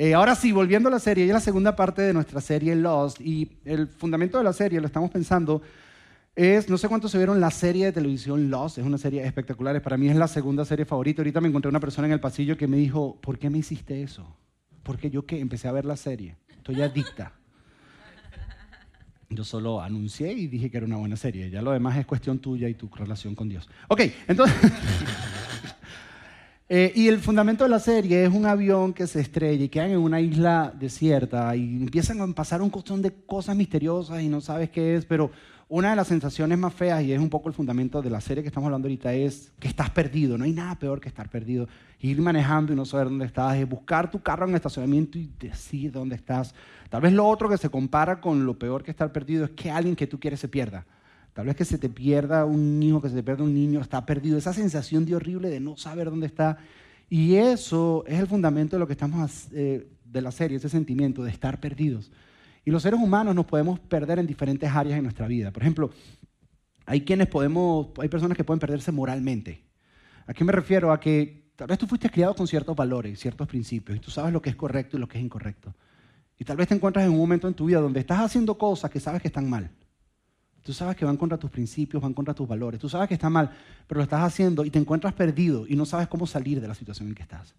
[0.00, 3.20] Eh, ahora sí, volviendo a la serie, es la segunda parte de nuestra serie Lost
[3.20, 5.60] y el fundamento de la serie, lo estamos pensando,
[6.36, 9.82] es, no sé cuántos se vieron la serie de televisión Lost, es una serie espectacular,
[9.82, 11.22] para mí es la segunda serie favorita.
[11.22, 14.00] Ahorita me encontré una persona en el pasillo que me dijo, ¿por qué me hiciste
[14.00, 14.36] eso?
[14.84, 17.32] Porque yo que empecé a ver la serie, estoy adicta.
[19.30, 21.50] Yo solo anuncié y dije que era una buena serie.
[21.50, 23.68] Ya lo demás es cuestión tuya y tu relación con Dios.
[23.88, 24.56] Ok, entonces...
[26.70, 29.92] Eh, y el fundamento de la serie es un avión que se estrella y quedan
[29.92, 34.42] en una isla desierta y empiezan a pasar un montón de cosas misteriosas y no
[34.42, 35.30] sabes qué es, pero
[35.70, 38.42] una de las sensaciones más feas, y es un poco el fundamento de la serie
[38.42, 40.38] que estamos hablando ahorita, es que estás perdido.
[40.38, 41.68] No hay nada peor que estar perdido.
[42.00, 45.30] Ir manejando y no saber dónde estás, es buscar tu carro en el estacionamiento y
[45.38, 46.54] decir dónde estás.
[46.88, 49.70] Tal vez lo otro que se compara con lo peor que estar perdido es que
[49.70, 50.86] alguien que tú quieres se pierda.
[51.38, 54.04] Tal vez que se te pierda un hijo, que se te pierda un niño, está
[54.04, 54.36] perdido.
[54.36, 56.58] Esa sensación de horrible de no saber dónde está.
[57.08, 61.22] Y eso es el fundamento de lo que estamos, eh, de la serie, ese sentimiento
[61.22, 62.10] de estar perdidos.
[62.64, 65.52] Y los seres humanos nos podemos perder en diferentes áreas de nuestra vida.
[65.52, 65.90] Por ejemplo,
[66.86, 69.62] hay quienes podemos, hay personas que pueden perderse moralmente.
[70.26, 70.90] ¿A qué me refiero?
[70.90, 74.32] A que tal vez tú fuiste criado con ciertos valores, ciertos principios, y tú sabes
[74.32, 75.72] lo que es correcto y lo que es incorrecto.
[76.36, 78.90] Y tal vez te encuentras en un momento en tu vida donde estás haciendo cosas
[78.90, 79.70] que sabes que están mal.
[80.62, 82.80] Tú sabes que van contra tus principios, van contra tus valores.
[82.80, 83.50] Tú sabes que está mal,
[83.86, 86.74] pero lo estás haciendo y te encuentras perdido y no sabes cómo salir de la
[86.74, 87.54] situación en que estás.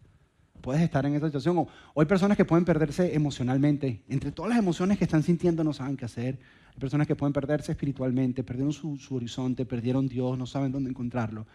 [0.61, 1.57] Puedes estar en esa situación.
[1.57, 1.67] O,
[1.99, 4.03] hay personas que pueden perderse emocionalmente.
[4.09, 6.39] Entre todas las emociones que están sintiendo no saben qué hacer.
[6.73, 10.89] Hay personas que pueden perderse espiritualmente, perdieron su, su horizonte, perdieron Dios, no saben dónde
[10.89, 11.47] encontrarlo.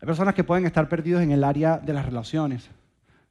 [0.00, 2.70] Hay personas que pueden estar perdidos en el área de las relaciones.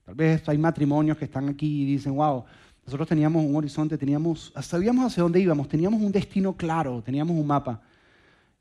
[0.06, 2.44] Tal vez hay matrimonios que están aquí y dicen, wow,
[2.86, 7.48] nosotros teníamos un horizonte, teníamos, sabíamos hacia dónde íbamos, teníamos un destino claro, teníamos un
[7.48, 7.82] mapa.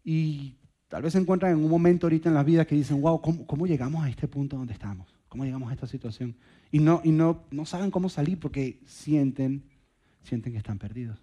[0.04, 0.54] Y
[0.86, 3.66] tal vez se encuentran en un momento ahorita en la vida que dicen, wow, ¿cómo,
[3.66, 5.12] llegamos a este punto donde estamos?
[5.28, 6.36] ¿Cómo llegamos a esta situación?
[6.70, 9.64] Y no, y no, no saben cómo salir porque sienten,
[10.22, 11.18] sienten que están perdidos.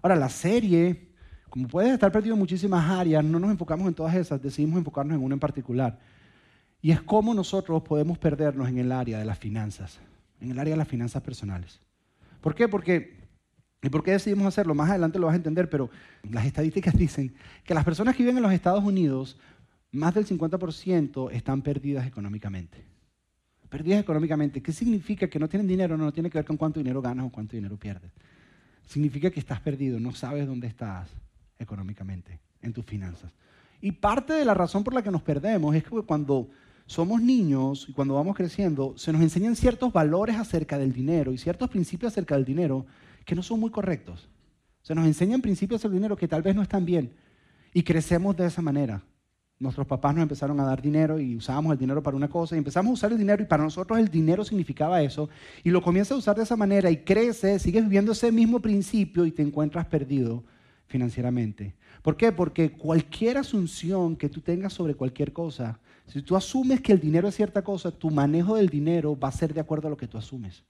[0.00, 1.10] Ahora, la serie,
[1.50, 5.14] como puedes estar perdido en muchísimas áreas, no nos enfocamos en todas esas, decidimos enfocarnos
[5.14, 5.98] en una en particular.
[6.80, 10.00] Y es cómo nosotros podemos perdernos en el área de las finanzas,
[10.40, 11.82] en el área de las finanzas personales.
[12.40, 12.68] ¿Por qué?
[12.68, 13.18] Porque,
[13.82, 14.74] ¿Y por decidimos hacerlo?
[14.74, 15.90] Más adelante lo vas a entender, pero
[16.28, 17.34] las estadísticas dicen
[17.64, 19.38] que las personas que viven en los Estados Unidos,
[19.92, 22.84] más del 50% están perdidas económicamente.
[23.68, 24.62] Perdidas económicamente.
[24.62, 25.96] ¿Qué significa que no tienen dinero?
[25.96, 28.10] No, no tiene que ver con cuánto dinero ganas o cuánto dinero pierdes.
[28.86, 31.08] Significa que estás perdido, no sabes dónde estás
[31.58, 33.32] económicamente, en tus finanzas.
[33.80, 36.50] Y parte de la razón por la que nos perdemos es que cuando
[36.90, 41.38] somos niños y cuando vamos creciendo, se nos enseñan ciertos valores acerca del dinero y
[41.38, 42.84] ciertos principios acerca del dinero
[43.24, 44.28] que no son muy correctos.
[44.82, 47.12] Se nos enseñan principios del dinero que tal vez no están bien
[47.72, 49.04] y crecemos de esa manera.
[49.60, 52.58] Nuestros papás nos empezaron a dar dinero y usábamos el dinero para una cosa y
[52.58, 55.28] empezamos a usar el dinero y para nosotros el dinero significaba eso
[55.62, 59.24] y lo comienzas a usar de esa manera y creces, sigues viviendo ese mismo principio
[59.26, 60.42] y te encuentras perdido
[60.88, 61.76] financieramente.
[62.02, 62.32] ¿Por qué?
[62.32, 65.78] Porque cualquier asunción que tú tengas sobre cualquier cosa
[66.10, 69.32] si tú asumes que el dinero es cierta cosa, tu manejo del dinero va a
[69.32, 70.64] ser de acuerdo a lo que tú asumes.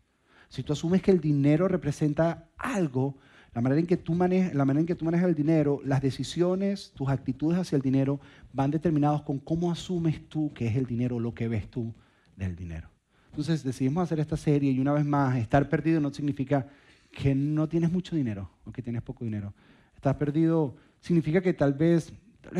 [0.51, 3.17] Si tú asumes que el dinero representa algo,
[3.55, 6.03] la manera en que tú manejas, la manera en que tú manejas el dinero, las
[6.03, 8.21] decisiones, tus actitudes hacia el dinero
[8.53, 11.95] van determinados con cómo asumes tú que es el dinero, lo que ves tú
[12.37, 12.91] del dinero.
[13.31, 16.67] Entonces decidimos hacer esta serie y una vez más, estar perdido no significa
[17.11, 19.55] que no tienes mucho dinero o que tienes poco dinero.
[19.95, 22.13] Estar perdido significa que tal vez,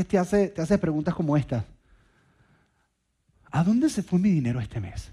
[0.09, 1.65] te haces te hace preguntas como estas.
[3.51, 5.11] ¿A dónde se fue mi dinero este mes?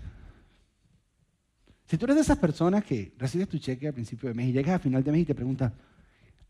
[1.88, 4.52] Si tú eres de esas personas que recibes tu cheque al principio de mes y
[4.52, 5.72] llegas a final de mes y te preguntas,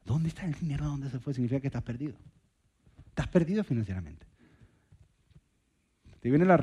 [0.03, 0.85] ¿dónde está el dinero?
[0.85, 1.33] ¿Dónde se fue?
[1.33, 2.15] Significa que estás perdido.
[3.09, 4.25] Estás perdido financieramente.
[6.19, 6.57] Te viene la,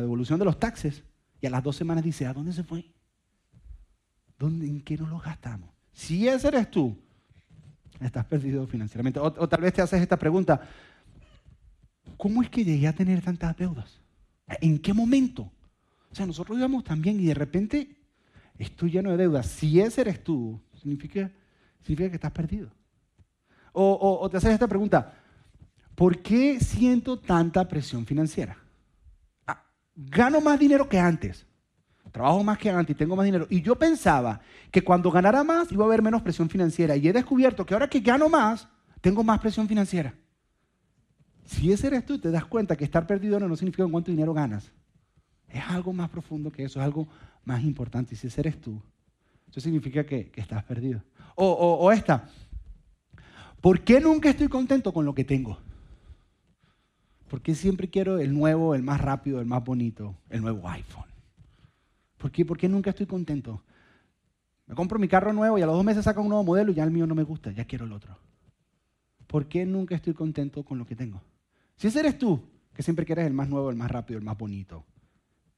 [0.00, 1.02] devolución de los taxes
[1.40, 2.92] y a las dos semanas dice, ¿a dónde se fue?
[4.38, 5.70] ¿Dónde, ¿En qué nos lo gastamos?
[5.92, 6.96] Si ese eres tú,
[8.00, 9.18] estás perdido financieramente.
[9.18, 10.60] o tal vez te haces esta pregunta,
[12.16, 14.00] ¿cómo es que llegué a tener tantas deudas?
[14.60, 15.50] ¿En qué momento?
[16.10, 17.96] O sea, nosotros íbamos también y de repente
[18.58, 19.46] estoy lleno de deudas.
[19.46, 21.30] Si ese eres tú, significa,
[21.82, 22.70] significa que estás perdido.
[23.72, 25.14] O, te haces esta pregunta,
[25.94, 28.56] ¿por qué siento tanta presión financiera?
[29.46, 29.62] Ah,
[29.94, 31.46] gano más dinero que antes,
[32.10, 33.46] trabajo más que antes y tengo más dinero.
[33.50, 34.40] Y yo pensaba
[34.70, 36.96] que cuando ganara más iba a haber menos presión financiera.
[36.96, 38.66] Y he descubierto que ahora que gano más,
[39.00, 40.14] tengo más presión financiera.
[41.48, 44.70] Si ese eres tú, te das cuenta que estar perdido no, significa cuánto dinero ganas.
[45.48, 47.08] Es algo más profundo que eso, es algo
[47.42, 48.14] más importante.
[48.14, 48.82] Y si ese eres tú,
[49.48, 51.02] eso significa que, estás perdido.
[51.36, 52.28] O, o esta,
[53.62, 55.56] ¿por qué nunca estoy contento con lo que tengo?
[57.30, 61.08] ¿Por qué siempre quiero el nuevo, el más rápido, el más bonito, el nuevo iPhone?
[62.18, 63.62] ¿Por qué, ¿Por qué nunca estoy contento?
[64.66, 66.74] Me compro mi carro nuevo y a los dos meses saco un nuevo modelo y
[66.74, 68.18] ya el mío no me gusta, ya quiero el otro.
[69.26, 71.22] ¿Por qué nunca estoy contento con lo que tengo?
[71.78, 72.44] Si ese eres tú,
[72.74, 74.84] que siempre quieres el más nuevo, el más rápido, el más bonito,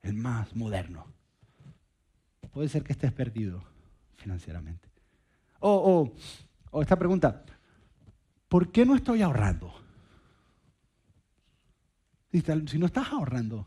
[0.03, 1.07] el más moderno,
[2.53, 3.65] puede ser que estés perdido
[4.17, 4.89] financieramente.
[5.61, 6.13] O,
[6.71, 7.45] o esta pregunta,
[8.49, 9.73] ¿por qué no estoy ahorrando?
[12.31, 13.67] Si no estás ahorrando,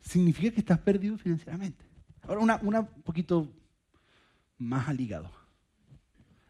[0.00, 1.84] significa que estás perdido financieramente.
[2.22, 3.52] Ahora, una, una poquito
[4.58, 5.30] más aligado.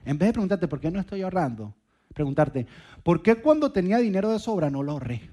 [0.04, 1.74] En vez de preguntarte por qué no estoy ahorrando,
[2.12, 2.66] preguntarte,
[3.02, 5.30] ¿por qué cuando tenía dinero de sobra no lo ahorré?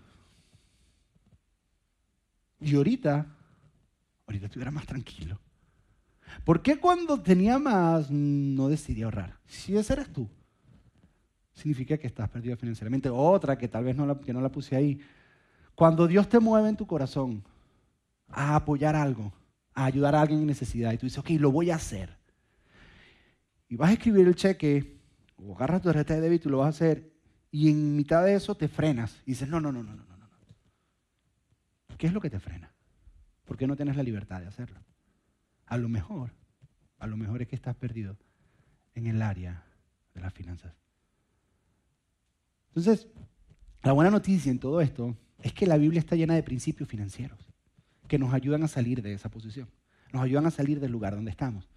[2.62, 3.26] Y ahorita,
[4.28, 5.40] ahorita estuviera más tranquilo.
[6.44, 9.40] ¿Por qué cuando tenía más no decidí ahorrar?
[9.46, 10.30] Si ese eres tú,
[11.54, 13.10] significa que estás perdido financieramente.
[13.10, 15.00] Otra que tal vez no la, que no la puse ahí.
[15.76, 17.44] Cuando Dios te mueve en tu corazón
[18.28, 19.34] a apoyar algo,
[19.74, 22.18] a ayudar a alguien en necesidad, y tú dices, ok, lo voy a hacer.
[23.68, 24.99] Y vas a escribir el cheque,
[25.46, 27.14] o agarras tu tarjeta de débito y lo vas a hacer,
[27.52, 30.18] y en mitad de eso te frenas y dices, no, no, no, no, no, no,
[30.18, 31.98] no.
[31.98, 32.72] ¿Qué es lo que te frena?
[33.46, 34.80] ¿Por qué no tienes la libertad de hacerlo?
[35.66, 36.34] A lo mejor,
[37.00, 38.18] a lo mejor es que estás perdido
[38.94, 39.64] en el área
[40.14, 40.74] de las finanzas.
[42.70, 43.08] Entonces,
[43.82, 47.40] la buena noticia en todo esto es que la Biblia está llena de principios financieros
[48.08, 49.70] que nos ayudan a salir de esa posición,
[50.12, 51.70] nos ayudan a salir del lugar donde estamos.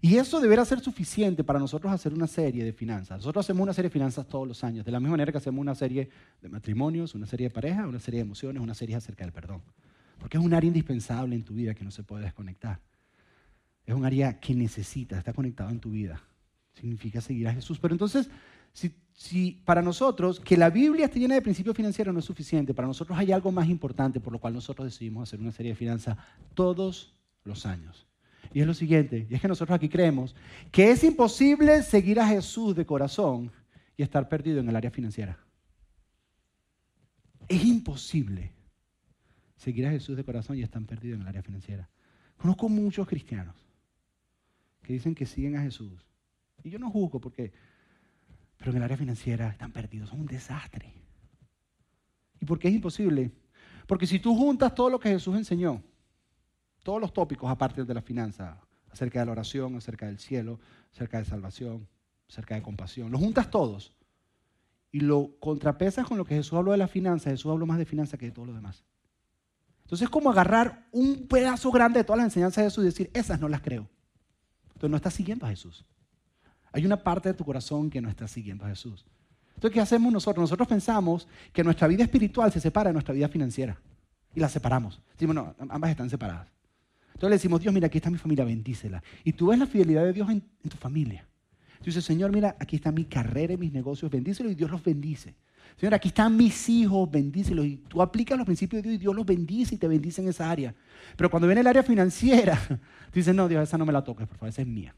[0.00, 3.18] Y eso deberá ser suficiente para nosotros hacer una serie de finanzas.
[3.18, 5.60] Nosotros hacemos una serie de finanzas todos los años, de la misma manera que hacemos
[5.60, 6.08] una serie
[6.40, 9.62] de matrimonios, una serie de pareja, una serie de emociones, una serie acerca del perdón.
[10.18, 12.80] Porque es un área indispensable en tu vida que no se puede desconectar.
[13.86, 16.22] Es un área que necesita, está conectado en tu vida.
[16.74, 17.78] Significa seguir a Jesús.
[17.78, 18.28] Pero entonces,
[19.12, 22.86] si, para nosotros que la Biblia esté llena de principios financieros no es suficiente, para
[22.86, 26.16] nosotros hay algo más importante por lo cual nosotros decidimos hacer una serie de finanzas
[26.54, 28.06] todos los años.
[28.52, 30.34] Y es lo siguiente, y es que nosotros aquí creemos
[30.72, 33.52] que es imposible seguir a Jesús de corazón
[33.96, 35.38] y estar perdido en el área financiera.
[37.46, 38.52] Es imposible
[39.56, 41.88] seguir a Jesús de corazón y estar perdido en el área financiera.
[42.36, 43.56] Conozco muchos cristianos
[44.82, 46.06] que dicen que siguen a Jesús.
[46.62, 47.52] Y yo no juzgo porque
[48.58, 50.92] pero en el área financiera están perdidos, son un desastre.
[52.40, 53.30] ¿Y por qué es imposible?
[53.86, 55.82] Porque si tú juntas todo lo que Jesús enseñó,
[56.88, 58.56] todos los tópicos aparte de la finanza,
[58.90, 60.58] acerca de la oración, acerca del cielo,
[60.90, 61.86] acerca de salvación,
[62.30, 63.92] acerca de compasión, los juntas todos
[64.90, 67.84] y lo contrapesas con lo que Jesús habló de la finanza, Jesús habló más de
[67.84, 68.86] finanza que de todo lo demás.
[69.82, 73.10] Entonces es como agarrar un pedazo grande de todas las enseñanzas de Jesús y decir,
[73.12, 73.86] esas no las creo.
[74.68, 75.84] Entonces no estás siguiendo a Jesús.
[76.72, 79.04] Hay una parte de tu corazón que no está siguiendo a Jesús.
[79.56, 80.44] Entonces, ¿qué hacemos nosotros?
[80.44, 83.78] Nosotros pensamos que nuestra vida espiritual se separa de nuestra vida financiera.
[84.34, 85.02] Y la separamos.
[85.12, 86.57] Decimos, no, ambas están separadas.
[87.18, 89.02] Entonces le decimos, Dios, mira, aquí está mi familia, bendícela.
[89.24, 91.26] Y tú ves la fidelidad de Dios en, tu familia.
[91.80, 94.84] Tú dices, Señor, mira, aquí está mi carrera y mis negocios, bendícelos y Dios los
[94.84, 95.34] bendice.
[95.76, 97.66] Señor, aquí están mis hijos, bendícelos.
[97.66, 100.28] Y tú aplicas los principios de Dios y Dios los bendice y te bendice en
[100.28, 100.72] esa área.
[101.16, 102.78] Pero cuando viene el área financiera, tú
[103.14, 104.94] dices, no, Dios, esa no me la toques, por favor, esa es mía.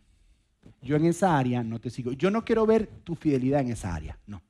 [0.82, 2.12] Yo en esa área no te sigo.
[2.12, 4.18] Yo no quiero ver tu fidelidad en esa área.
[4.26, 4.42] No.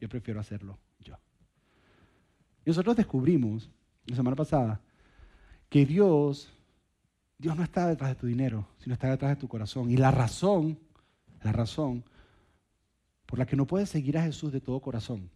[0.00, 1.16] Yo prefiero hacerlo yo.
[2.64, 3.68] Y nosotros descubrimos
[4.06, 4.80] la semana pasada
[5.68, 6.52] que Dios,
[7.38, 9.90] Dios no está detrás de tu dinero, sino está detrás de tu corazón.
[9.90, 10.78] Y la razón,
[11.42, 12.04] la razón
[13.26, 15.30] por la que no puedes seguir a Jesús de todo corazón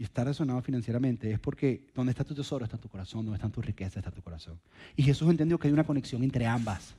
[0.00, 3.52] y estar resonado financieramente es porque donde está tu tesoro está tu corazón, donde están
[3.52, 4.58] tus riquezas está tu corazón.
[4.96, 6.94] Y Jesús entendió que hay una conexión entre ambas.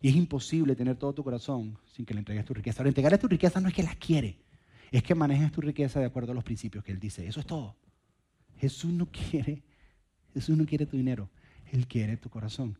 [0.00, 2.80] Y es imposible tener todo tu corazón sin que le entregues tu riqueza.
[2.80, 4.38] Ahora, entregarle tu riqueza no es que la quiere,
[4.90, 7.26] es que manejes tu riqueza de acuerdo a los principios que Él dice.
[7.26, 7.76] Eso es todo.
[8.56, 9.62] Jesús no quiere,
[10.32, 11.28] Jesús no quiere tu dinero,
[11.72, 12.78] Él quiere tu corazón.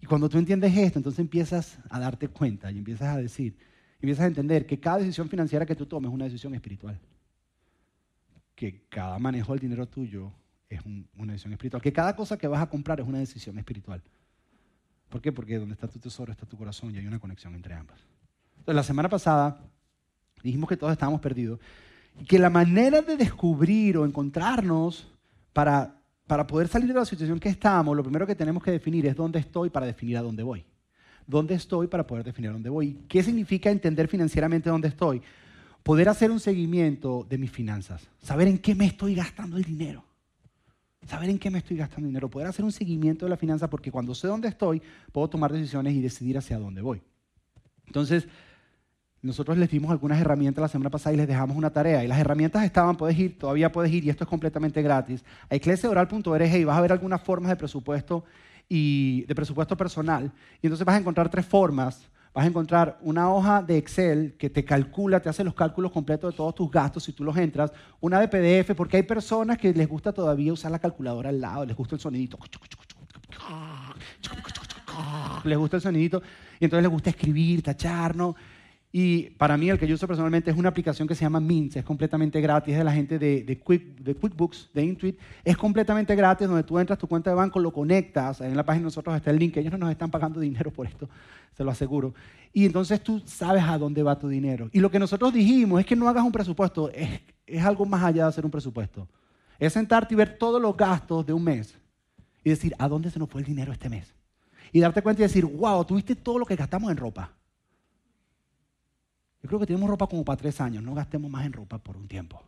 [0.00, 3.56] Y cuando tú entiendes esto, entonces empiezas a darte cuenta y empiezas a decir,
[4.00, 6.98] empiezas a entender que cada decisión financiera que tú tomes es una decisión espiritual.
[8.54, 10.32] Que cada manejo del dinero tuyo
[10.68, 11.82] es una decisión espiritual.
[11.82, 14.02] Que cada cosa que vas a comprar es una decisión espiritual.
[15.08, 15.32] ¿Por qué?
[15.32, 17.98] Porque donde está tu tesoro está tu corazón y hay una conexión entre ambas.
[18.58, 19.60] Entonces, la semana pasada
[20.42, 21.58] dijimos que todos estábamos perdidos
[22.20, 25.10] y que la manera de descubrir o encontrarnos
[25.52, 25.97] para,
[26.28, 29.16] para poder salir de la situación que estamos, lo primero que tenemos que definir es
[29.16, 30.62] dónde estoy para definir a dónde voy.
[31.26, 32.98] ¿Dónde estoy para poder definir a dónde voy?
[33.08, 35.22] ¿Qué significa entender financieramente dónde estoy?
[35.82, 40.04] Poder hacer un seguimiento de mis finanzas, saber en qué me estoy gastando el dinero.
[41.06, 43.90] Saber en qué me estoy gastando dinero, poder hacer un seguimiento de la finanza, porque
[43.90, 44.82] cuando sé dónde estoy,
[45.12, 47.00] puedo tomar decisiones y decidir hacia dónde voy.
[47.86, 48.28] Entonces,
[49.22, 52.04] nosotros les dimos algunas herramientas la semana pasada y les dejamos una tarea.
[52.04, 55.54] Y las herramientas estaban, puedes ir, todavía puedes ir, y esto es completamente gratis, a
[55.54, 58.24] eclesiaoral.org y vas a ver algunas formas de presupuesto
[58.68, 60.30] y de presupuesto personal.
[60.62, 62.08] Y entonces vas a encontrar tres formas.
[62.34, 66.32] Vas a encontrar una hoja de Excel que te calcula, te hace los cálculos completos
[66.32, 67.72] de todos tus gastos si tú los entras.
[68.00, 71.64] Una de PDF, porque hay personas que les gusta todavía usar la calculadora al lado,
[71.64, 72.38] les gusta el sonidito.
[75.44, 76.22] Les gusta el sonidito
[76.60, 78.36] y entonces les gusta escribir, tachar, ¿no?
[78.90, 81.76] Y para mí, el que yo uso personalmente es una aplicación que se llama Mint,
[81.76, 85.18] es completamente gratis, es de la gente de, de, QuickBooks, de Intuit.
[85.44, 88.82] Es completamente gratis, donde tú entras tu cuenta de banco, lo conectas, en la página
[88.82, 91.06] de nosotros está el link, ellos no nos están pagando dinero por esto,
[91.54, 92.14] se lo aseguro.
[92.54, 94.70] Y entonces tú sabes a dónde va tu dinero.
[94.72, 98.02] Y lo que nosotros dijimos es que no hagas un presupuesto, es, es algo más
[98.02, 99.06] allá de hacer un presupuesto.
[99.58, 101.76] Es sentarte y ver todos los gastos de un mes
[102.42, 104.14] y decir, ¿a dónde se nos fue el dinero este mes?
[104.72, 107.37] Y darte cuenta y decir, wow, tuviste todo lo que gastamos en ropa
[109.42, 111.96] yo creo que tenemos ropa como para tres años, no gastemos más en ropa por
[111.96, 112.42] un tiempo.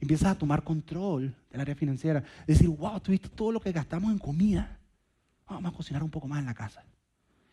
[0.00, 2.22] Empiezas a tomar control del área financiera.
[2.46, 4.78] Decir, wow, tuviste todo lo que gastamos en comida.
[5.48, 6.84] Vamos a cocinar un poco más en la casa.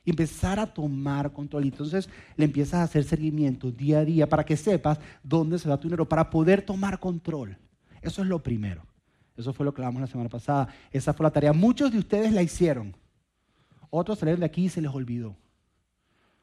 [0.04, 1.64] Y empezar a tomar control.
[1.64, 5.70] Y entonces le empiezas a hacer seguimiento día a día para que sepas dónde se
[5.70, 7.58] va tu dinero, para poder tomar control.
[8.02, 8.86] Eso es lo primero.
[9.38, 10.68] Eso fue lo que hablamos la semana pasada.
[10.92, 11.54] Esa fue la tarea.
[11.54, 12.96] Muchos de ustedes la hicieron.
[13.90, 15.38] Otros salieron de aquí y se les olvidó.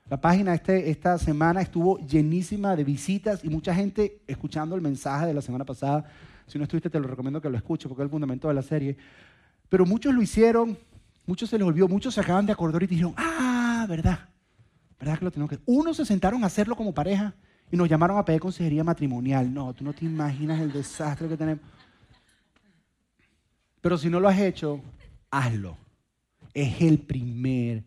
[0.09, 5.26] La página este, esta semana estuvo llenísima de visitas y mucha gente escuchando el mensaje
[5.26, 6.04] de la semana pasada.
[6.47, 8.62] Si no estuviste, te lo recomiendo que lo escuches porque es el fundamento de la
[8.62, 8.97] serie.
[9.69, 10.76] Pero muchos lo hicieron,
[11.26, 14.28] muchos se les olvidó, muchos se acaban de acordar y dijeron, ah, verdad,
[14.99, 17.35] verdad que lo tenemos que Unos se sentaron a hacerlo como pareja
[17.71, 19.52] y nos llamaron a pedir consejería matrimonial.
[19.54, 21.62] No, tú no te imaginas el desastre que tenemos.
[23.80, 24.80] Pero si no lo has hecho,
[25.30, 25.76] hazlo.
[26.52, 27.85] Es el primer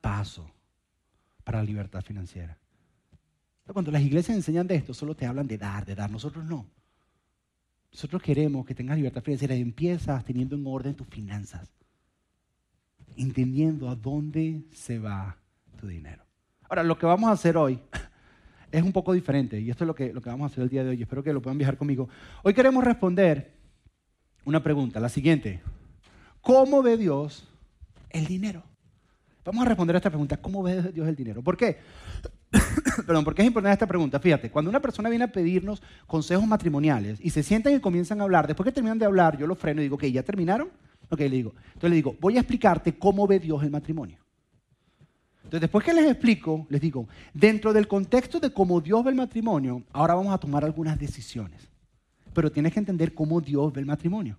[0.00, 0.53] paso
[1.44, 2.58] para la libertad financiera.
[3.72, 6.10] Cuando las iglesias enseñan de esto, solo te hablan de dar, de dar.
[6.10, 6.66] Nosotros no.
[7.92, 11.72] Nosotros queremos que tengas libertad financiera y empiezas teniendo en orden tus finanzas,
[13.16, 15.38] entendiendo a dónde se va
[15.78, 16.24] tu dinero.
[16.68, 17.78] Ahora, lo que vamos a hacer hoy
[18.72, 20.70] es un poco diferente y esto es lo que, lo que vamos a hacer el
[20.70, 21.00] día de hoy.
[21.00, 22.08] Espero que lo puedan viajar conmigo.
[22.42, 23.54] Hoy queremos responder
[24.44, 25.62] una pregunta, la siguiente.
[26.40, 27.48] ¿Cómo ve Dios
[28.10, 28.62] el dinero?
[29.44, 30.36] Vamos a responder a esta pregunta.
[30.38, 31.42] ¿Cómo ve Dios el dinero?
[31.42, 31.76] ¿Por qué?
[33.06, 34.18] Perdón, ¿por qué es importante esta pregunta?
[34.18, 38.24] Fíjate, cuando una persona viene a pedirnos consejos matrimoniales y se sientan y comienzan a
[38.24, 40.68] hablar, después que terminan de hablar, yo lo freno y digo, ok, ¿ya terminaron?
[41.10, 41.54] Ok, le digo.
[41.66, 44.18] Entonces le digo, voy a explicarte cómo ve Dios el matrimonio.
[45.44, 49.16] Entonces, después que les explico, les digo, dentro del contexto de cómo Dios ve el
[49.16, 51.68] matrimonio, ahora vamos a tomar algunas decisiones.
[52.32, 54.38] Pero tienes que entender cómo Dios ve el matrimonio,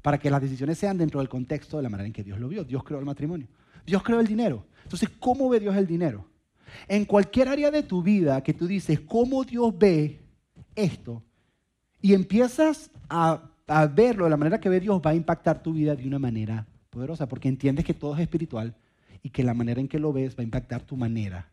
[0.00, 2.48] para que las decisiones sean dentro del contexto de la manera en que Dios lo
[2.48, 2.64] vio.
[2.64, 3.46] Dios creó el matrimonio.
[3.88, 4.66] Dios creó el dinero.
[4.84, 6.26] Entonces, ¿cómo ve Dios el dinero?
[6.86, 10.20] En cualquier área de tu vida que tú dices, ¿cómo Dios ve
[10.76, 11.22] esto?
[12.02, 13.50] Y empiezas a,
[13.94, 16.66] verlo de la manera que ve Dios, va a impactar tu vida de una manera
[16.90, 18.74] poderosa, porque entiendes que todo es espiritual
[19.22, 21.50] y que la manera en que lo ves va a impactar tu manera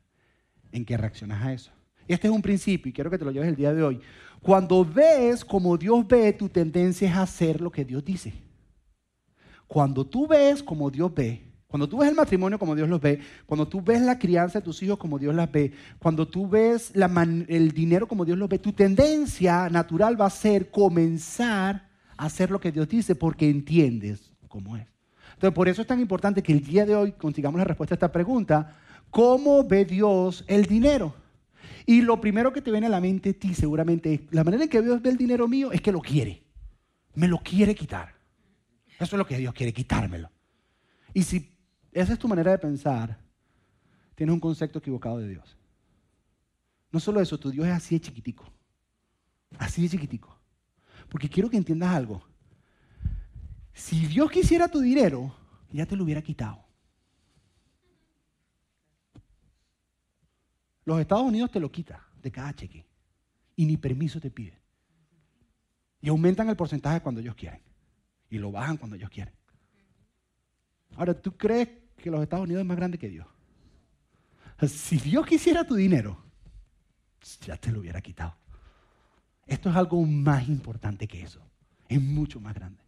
[0.71, 1.71] en que reaccionas a eso.
[2.07, 3.99] Este es un principio y quiero que te lo lleves el día de hoy.
[4.41, 8.33] Cuando ves como Dios ve, tu tendencia es hacer lo que Dios dice.
[9.67, 13.19] Cuando tú ves como Dios ve, cuando tú ves el matrimonio como Dios los ve,
[13.45, 16.93] cuando tú ves la crianza de tus hijos como Dios las ve, cuando tú ves
[16.95, 22.51] el dinero como Dios lo ve, tu tendencia natural va a ser comenzar a hacer
[22.51, 24.87] lo que Dios dice porque entiendes cómo es.
[25.33, 27.97] Entonces, por eso es tan importante que el día de hoy consigamos la respuesta a
[27.97, 28.77] esta pregunta.
[29.09, 31.13] ¿Cómo ve Dios el dinero?
[31.85, 34.63] Y lo primero que te viene a la mente a ti seguramente es, la manera
[34.63, 36.43] en que Dios ve el dinero mío es que lo quiere.
[37.15, 38.15] Me lo quiere quitar.
[38.97, 40.31] Eso es lo que Dios quiere, quitármelo.
[41.13, 41.54] Y si
[41.95, 43.17] esa es tu manera de pensar,
[44.15, 45.57] tienes un concepto equivocado de Dios.
[46.91, 48.51] No solo eso, tu Dios es así de chiquitico.
[49.57, 50.37] Así de chiquitico.
[51.07, 52.21] Porque quiero que entiendas algo.
[53.73, 55.33] Si Dios quisiera tu dinero,
[55.71, 56.65] ya te lo hubiera quitado.
[60.83, 62.85] Los Estados Unidos te lo quita de cada cheque.
[63.55, 64.59] Y ni permiso te pide.
[66.01, 67.61] Y aumentan el porcentaje cuando ellos quieren.
[68.29, 69.33] Y lo bajan cuando ellos quieren.
[70.97, 73.25] Ahora, ¿tú crees que los Estados Unidos es más grande que Dios.
[74.67, 76.23] Si Dios quisiera tu dinero,
[77.41, 78.35] ya te lo hubiera quitado.
[79.47, 81.41] Esto es algo más importante que eso.
[81.89, 82.83] Es mucho más grande.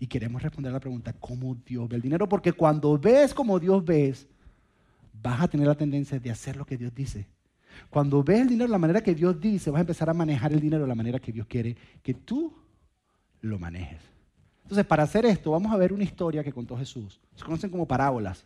[0.00, 2.28] Y queremos responder a la pregunta, ¿cómo Dios ve el dinero?
[2.28, 4.26] Porque cuando ves como Dios ves,
[5.12, 7.28] vas a tener la tendencia de hacer lo que Dios dice.
[7.90, 10.52] Cuando ves el dinero de la manera que Dios dice, vas a empezar a manejar
[10.52, 12.52] el dinero de la manera que Dios quiere que tú
[13.40, 14.17] lo manejes.
[14.68, 17.18] Entonces, para hacer esto, vamos a ver una historia que contó Jesús.
[17.34, 18.44] Se conocen como parábolas.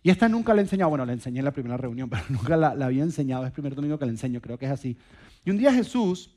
[0.00, 2.56] Y esta nunca la he enseñado, bueno, la enseñé en la primera reunión, pero nunca
[2.56, 4.96] la, había enseñado, es el primer domingo que la enseño, creo que es así.
[5.44, 6.30] Y un día Jesús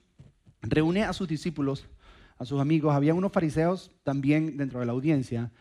[0.63, 1.85] reúne a sus discípulos,
[2.39, 5.51] a sus amigos, había unos fariseos también dentro de la audiencia,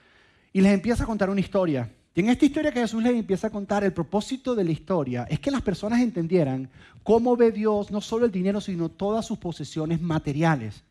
[0.50, 1.92] y les empieza a contar una historia.
[2.14, 5.26] Y en esta historia que Jesús les empieza a contar, el propósito de la historia
[5.28, 6.70] es que las personas entendieran
[7.02, 10.84] cómo ve Dios no solo el dinero, sino todas sus posesiones materiales.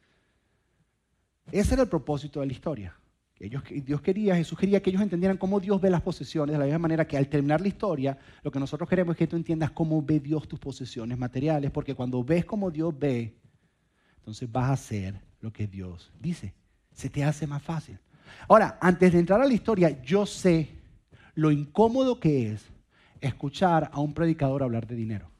[1.52, 2.98] Ese era el propósito de la historia.
[3.50, 6.80] Dios quería, Jesús quería que ellos entendieran cómo Dios ve las posesiones, de la misma
[6.80, 10.02] manera que al terminar la historia, lo que nosotros queremos es que tú entiendas cómo
[10.02, 13.36] ve Dios tus posesiones materiales, porque cuando ves cómo Dios ve,
[14.18, 16.54] entonces vas a hacer lo que Dios dice.
[16.94, 17.98] Se te hace más fácil.
[18.48, 20.70] Ahora, antes de entrar a la historia, yo sé
[21.34, 22.66] lo incómodo que es
[23.22, 25.32] escuchar a un predicador hablar de dinero.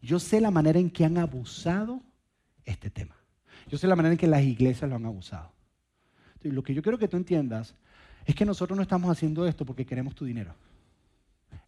[0.00, 2.02] Yo sé la manera en que han abusado
[2.64, 3.16] este tema.
[3.68, 5.52] Yo sé la manera en que las iglesias lo han abusado.
[6.34, 7.74] Entonces, lo que yo quiero que tú entiendas
[8.24, 10.54] es que nosotros no estamos haciendo esto porque queremos tu dinero.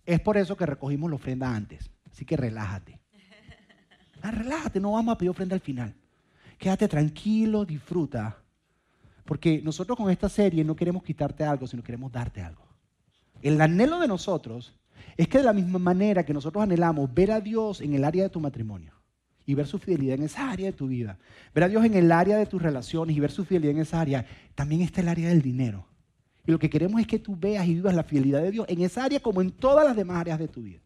[0.05, 1.91] Es por eso que recogimos la ofrenda antes.
[2.11, 2.99] Así que relájate.
[4.23, 5.95] Ah, relájate, no vamos a pedir ofrenda al final.
[6.59, 8.39] Quédate tranquilo, disfruta.
[9.25, 12.67] Porque nosotros con esta serie no queremos quitarte algo, sino queremos darte algo.
[13.43, 14.75] El anhelo de nosotros
[15.17, 18.23] es que de la misma manera que nosotros anhelamos ver a Dios en el área
[18.25, 18.95] de tu matrimonio
[19.47, 21.19] y ver su fidelidad en esa área de tu vida,
[21.55, 24.01] ver a Dios en el área de tus relaciones y ver su fidelidad en esa
[24.01, 25.87] área, también está el área del dinero.
[26.47, 28.83] Y lo que queremos es que tú veas y vivas la fidelidad de Dios en
[28.83, 30.81] esa área como en todas las demás áreas de tu vida.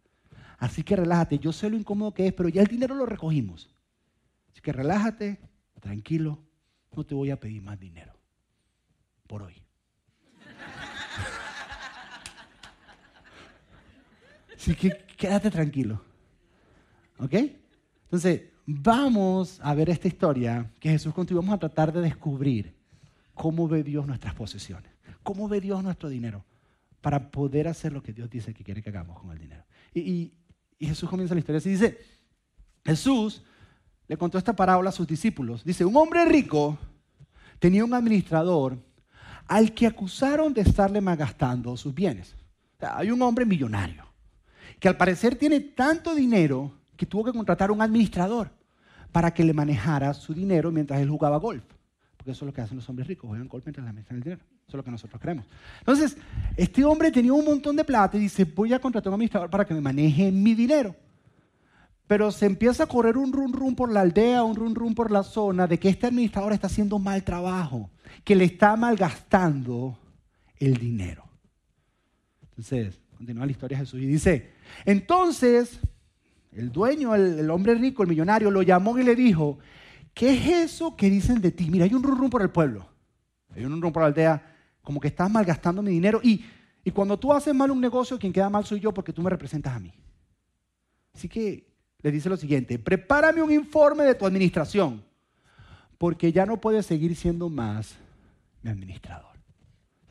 [0.58, 3.68] Así que relájate, yo sé lo incómodo que es, pero ya el dinero lo recogimos.
[4.50, 5.38] Así que relájate,
[5.80, 6.42] tranquilo,
[6.94, 8.12] no te voy a pedir más dinero
[9.26, 9.54] por hoy.
[14.56, 16.02] Así que quédate tranquilo.
[17.18, 17.34] ¿Ok?
[18.08, 22.74] Entonces, vamos a ver esta historia que Jesús contó vamos a tratar de descubrir
[23.34, 24.90] cómo ve Dios nuestras posesiones,
[25.22, 26.42] cómo ve Dios nuestro dinero,
[27.02, 29.62] para poder hacer lo que Dios dice que quiere que hagamos con el dinero.
[29.92, 30.32] Y,
[30.78, 31.98] y Jesús comienza la historia así, dice,
[32.82, 33.42] Jesús
[34.06, 35.62] le contó esta parábola a sus discípulos.
[35.62, 36.78] Dice, un hombre rico
[37.58, 38.78] tenía un administrador
[39.46, 42.34] al que acusaron de estarle malgastando sus bienes.
[42.80, 44.06] Hay un hombre millonario
[44.80, 48.50] que al parecer tiene tanto dinero que tuvo que contratar a un administrador
[49.12, 51.62] para que le manejara su dinero mientras él jugaba golf.
[52.16, 54.24] Porque eso es lo que hacen los hombres ricos, juegan golf mientras le administran el
[54.24, 54.42] dinero.
[54.42, 55.46] Eso es lo que nosotros creemos.
[55.78, 56.16] Entonces,
[56.56, 59.48] este hombre tenía un montón de plata y dice, voy a contratar a un administrador
[59.48, 60.94] para que me maneje mi dinero.
[62.08, 65.12] Pero se empieza a correr un rum rum por la aldea, un rum rum por
[65.12, 67.90] la zona de que este administrador está haciendo mal trabajo,
[68.24, 69.96] que le está malgastando
[70.56, 71.24] el dinero.
[72.42, 74.50] Entonces, continúa la historia de Jesús y dice,
[74.84, 75.78] entonces
[76.52, 79.58] el dueño, el, hombre rico, el millonario, lo llamó y le dijo,
[80.14, 81.70] ¿qué es eso que dicen de ti?
[81.70, 82.86] Mira, hay un rum por el pueblo,
[83.54, 86.44] hay un rum por la aldea, como que estás malgastando mi dinero y,
[86.84, 89.30] y cuando tú haces mal un negocio, quien queda mal soy yo porque tú me
[89.30, 89.92] representas a mí.
[91.14, 91.66] Así que
[92.00, 95.04] le dice lo siguiente, prepárame un informe de tu administración,
[95.98, 97.96] porque ya no puedes seguir siendo más
[98.62, 99.36] mi administrador.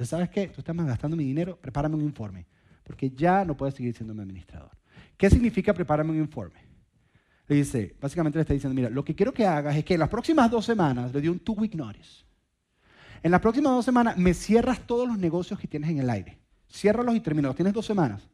[0.02, 0.48] ¿Sabes qué?
[0.48, 2.46] Tú estás malgastando mi dinero, prepárame un informe
[2.88, 4.72] porque ya no puede seguir siendo mi administrador.
[5.18, 6.60] ¿Qué significa prepararme un informe?
[7.48, 10.02] Le dice, básicamente le está diciendo, mira, lo que quiero que hagas es que en
[10.02, 12.24] las próximas dos semanas, le dio un two-week notice.
[13.24, 16.38] En las próximas dos semanas me cierras todos los negocios que tienes en el aire.
[16.70, 17.56] Ciérralos y terminalos.
[17.56, 18.30] Tienes dos semanas.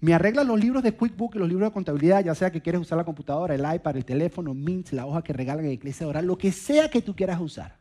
[0.00, 2.80] Me arreglas los libros de QuickBook y los libros de contabilidad, ya sea que quieres
[2.80, 6.06] usar la computadora, el iPad, el teléfono, Mint, la hoja que regalan en la iglesia
[6.06, 7.78] oral, lo que sea que tú quieras usar.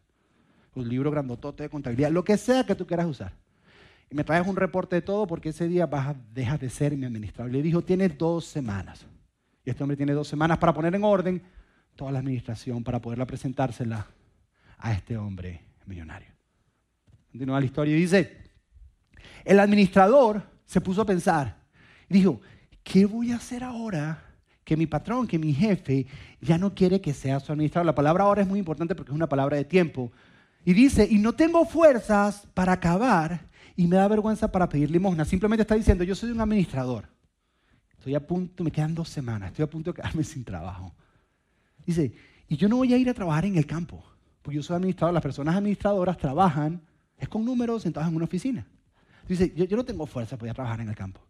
[0.74, 3.45] Un libro grandotote de contabilidad, lo que sea que tú quieras usar
[4.10, 6.96] y me traes un reporte de todo porque ese día vas a, dejas de ser
[6.96, 7.52] mi administrador.
[7.52, 9.06] Le dijo, tienes dos semanas.
[9.63, 11.41] Y este hombre tiene dos semanas para poner en orden
[11.96, 14.08] toda la administración, para poderla presentársela
[14.78, 16.28] a este hombre millonario.
[17.32, 18.38] Continúa la historia y dice,
[19.44, 21.58] el administrador se puso a pensar
[22.10, 22.41] y dijo,
[22.84, 24.24] ¿qué voy a hacer ahora
[24.63, 26.06] que mi patrón, que mi jefe
[26.41, 27.86] ya no quiere que sea su administrador?
[27.86, 30.12] La palabra ahora es muy importante porque es una palabra de tiempo.
[30.63, 35.26] Y dice, y no tengo fuerzas para acabar y me da vergüenza para pedir limosna.
[35.26, 37.08] Simplemente está diciendo, yo soy un administrador.
[37.92, 40.94] Estoy a punto, me quedan dos semanas, estoy a punto de quedarme sin trabajo.
[41.86, 42.14] Dice,
[42.48, 44.04] y yo no voy a ir a trabajar en el campo,
[44.42, 46.82] porque yo soy administrador, las personas administradoras trabajan,
[47.18, 48.68] es con números sentados en una oficina.
[49.28, 51.22] Dice, yo, yo no tengo fuerza para ir a trabajar en el campo.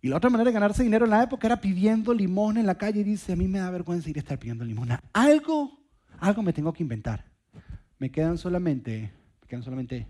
[0.00, 2.76] Y la otra manera de ganarse dinero en la época era pidiendo limosna en la
[2.76, 3.00] calle.
[3.00, 5.02] Y dice, a mí me da vergüenza ir a estar pidiendo limosna.
[5.14, 5.80] Algo,
[6.18, 7.24] algo me tengo que inventar.
[7.98, 10.06] Me quedan solamente, me quedan solamente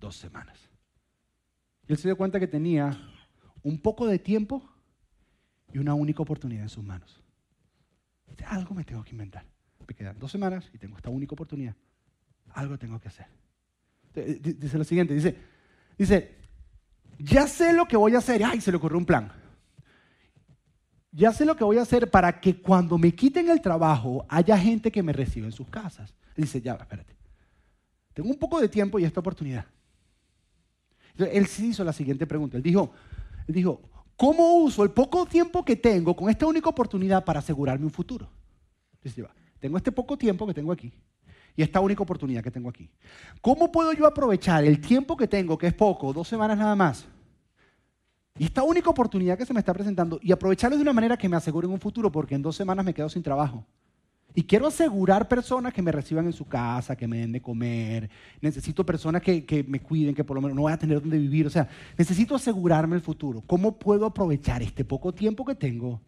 [0.00, 0.58] dos semanas.
[1.86, 2.98] Y él se dio cuenta que tenía
[3.62, 4.62] un poco de tiempo
[5.72, 7.22] y una única oportunidad en sus manos.
[8.46, 9.44] Algo me tengo que inventar.
[9.86, 11.76] Me quedan dos semanas y tengo esta única oportunidad.
[12.52, 13.26] Algo tengo que hacer.
[14.14, 15.36] Dice lo siguiente, dice,
[15.98, 16.36] dice,
[17.18, 18.42] ya sé lo que voy a hacer.
[18.42, 19.30] Ay, se le ocurrió un plan.
[21.12, 24.56] Ya sé lo que voy a hacer para que cuando me quiten el trabajo haya
[24.56, 26.14] gente que me reciba en sus casas.
[26.36, 27.16] Dice, ya, espérate.
[28.14, 29.66] Tengo un poco de tiempo y esta oportunidad.
[31.26, 32.56] Él sí hizo la siguiente pregunta.
[32.56, 32.92] Él dijo,
[33.46, 33.80] él dijo,
[34.16, 38.28] ¿cómo uso el poco tiempo que tengo con esta única oportunidad para asegurarme un futuro?
[39.02, 39.24] Dice,
[39.58, 40.92] tengo este poco tiempo que tengo aquí
[41.56, 42.90] y esta única oportunidad que tengo aquí.
[43.40, 47.06] ¿Cómo puedo yo aprovechar el tiempo que tengo, que es poco, dos semanas nada más,
[48.38, 51.28] y esta única oportunidad que se me está presentando y aprovecharlo de una manera que
[51.28, 53.66] me asegure un futuro, porque en dos semanas me quedo sin trabajo?
[54.34, 58.10] Y quiero asegurar personas que me reciban en su casa, que me den de comer.
[58.40, 61.46] Necesito personas que, me cuiden, que por lo menos no voy a tener donde vivir.
[61.46, 63.42] O sea, necesito asegurarme el futuro.
[63.46, 66.00] ¿Cómo puedo aprovechar este poco tiempo que tengo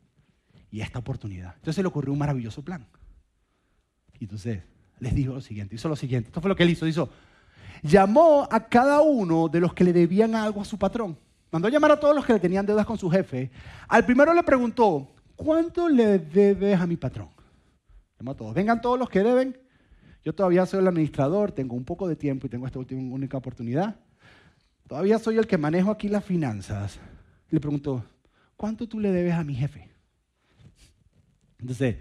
[0.70, 1.54] y esta oportunidad?
[1.56, 2.86] Entonces le ocurrió un maravilloso plan.
[4.20, 4.62] Y entonces
[5.00, 6.28] les dijo lo siguiente, hizo lo siguiente.
[6.28, 6.86] Esto fue lo que él hizo.
[6.86, 7.10] Hizo,
[7.82, 11.18] llamó a cada uno de los que le debían algo a su patrón.
[11.50, 13.50] Mandó a llamar a todos los que le tenían deudas con su jefe.
[13.88, 17.28] Al primero le preguntó, ¿cuánto le debes a mi patrón?
[18.54, 19.58] Vengan todos los que deben.
[20.24, 23.36] Yo todavía soy el administrador, tengo un poco de tiempo y tengo esta última única
[23.36, 23.96] oportunidad.
[24.86, 27.00] Todavía soy el que manejo aquí las finanzas.
[27.50, 28.04] Le pregunto,
[28.56, 29.90] ¿cuánto tú le debes a mi jefe?
[31.58, 31.96] Entonces,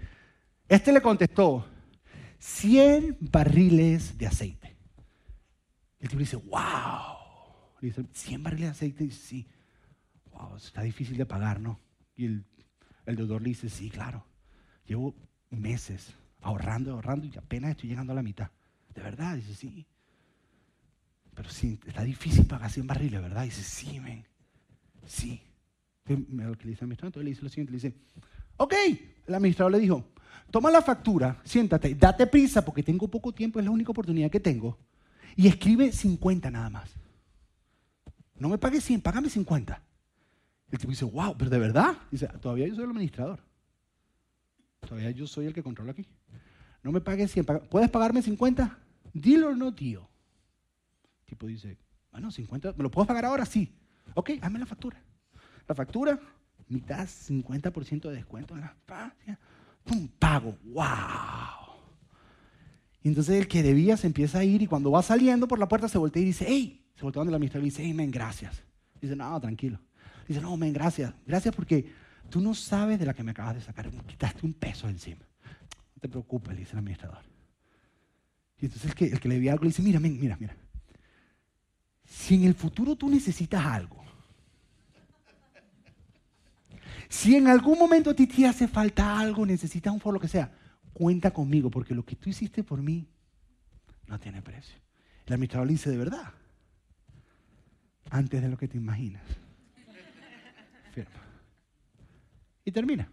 [0.68, 1.66] este le contestó,
[2.38, 4.76] 100 barriles de aceite.
[6.00, 7.16] El tipo dice, wow.
[7.80, 9.04] Le dice, 100 barriles de aceite.
[9.04, 9.48] Y dice, sí.
[10.32, 11.80] Wow, está difícil de pagar, ¿no?
[12.16, 12.44] Y el,
[13.06, 14.26] el deudor le dice, sí, claro.
[14.84, 15.14] Llevo
[15.52, 18.50] meses ahorrando, ahorrando y apenas estoy llegando a la mitad.
[18.94, 19.36] ¿De verdad?
[19.36, 19.86] Dice, sí.
[21.34, 23.44] Pero sí, está difícil pagar 100 barriles, ¿verdad?
[23.44, 24.24] Dice, sí, men.
[25.06, 25.42] Sí.
[26.06, 27.94] Lo que le dice al administrador, entonces le dice lo siguiente, le dice,
[28.56, 28.74] ok.
[29.26, 30.04] El administrador le dijo,
[30.50, 34.40] toma la factura, siéntate, date prisa porque tengo poco tiempo, es la única oportunidad que
[34.40, 34.78] tengo.
[35.36, 36.90] Y escribe 50 nada más.
[38.36, 39.80] No me pagues 100, págame 50.
[40.70, 41.96] El tipo dice, wow, pero de verdad.
[42.10, 43.40] Dice, todavía yo soy el administrador.
[44.86, 46.06] Todavía yo soy el que controla aquí.
[46.82, 47.46] No me pagues 100.
[47.70, 48.78] ¿Puedes pagarme 50?
[49.12, 50.00] Deal or no deal.
[51.20, 51.78] El tipo dice,
[52.10, 53.46] bueno, 50, ¿me lo puedo pagar ahora?
[53.46, 53.72] Sí.
[54.14, 55.02] Ok, hazme la factura.
[55.66, 56.18] La factura,
[56.68, 58.54] mitad, 50% de descuento.
[59.84, 60.08] ¡Pum!
[60.18, 60.58] Pago.
[60.64, 61.62] ¡Wow!
[63.02, 65.68] Y entonces el que debía se empieza a ir y cuando va saliendo por la
[65.68, 68.10] puerta se voltea y dice, hey, se voltea donde la administrador y dice, hey, men,
[68.10, 68.62] gracias.
[69.00, 69.80] Dice, no, tranquilo.
[70.28, 71.12] Dice, no, men, gracias.
[71.26, 71.92] Gracias porque
[72.32, 75.20] tú no sabes de la que me acabas de sacar, quitaste un peso encima.
[75.94, 77.22] No te preocupes, le dice el administrador.
[78.58, 80.56] Y entonces el que, el que le algo le dice, mira, mira, mira.
[82.06, 84.02] Si en el futuro tú necesitas algo,
[87.10, 90.28] si en algún momento a ti te hace falta algo, necesitas un foro, lo que
[90.28, 90.50] sea,
[90.94, 93.06] cuenta conmigo, porque lo que tú hiciste por mí
[94.06, 94.76] no tiene precio.
[95.26, 96.32] El administrador le dice, de verdad,
[98.08, 99.22] antes de lo que te imaginas.
[100.94, 101.21] Firma.
[102.64, 103.10] Y termina.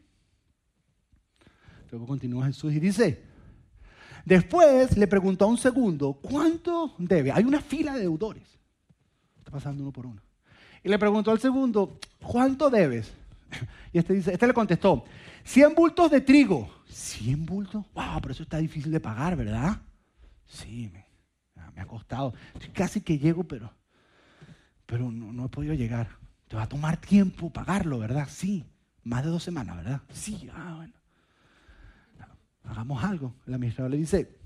[1.92, 3.24] Luego continúa Jesús y dice,
[4.26, 7.32] después le preguntó a un segundo, ¿cuánto debe?
[7.32, 8.60] Hay una fila de deudores.
[9.40, 10.22] Está pasando uno por uno.
[10.84, 13.14] Y le preguntó al segundo, ¿cuánto debes?
[13.92, 15.04] Y este, dice, este le contestó,
[15.44, 16.70] 100 bultos de trigo.
[16.92, 17.84] ¿100 bultos?
[17.96, 19.82] Wow, pero eso está difícil de pagar, ¿verdad?
[20.46, 22.36] Sí, me, ha costado.
[22.74, 23.74] Casi que llego, pero,
[24.86, 26.08] pero no, no he podido llegar.
[26.48, 28.28] Te va a tomar tiempo pagarlo, ¿verdad?
[28.30, 28.64] Sí.
[29.10, 30.02] Más de dos semanas, ¿verdad?
[30.14, 30.94] Sí, ah, bueno.
[32.64, 33.34] Hagamos algo.
[33.48, 34.38] El administrador le dice,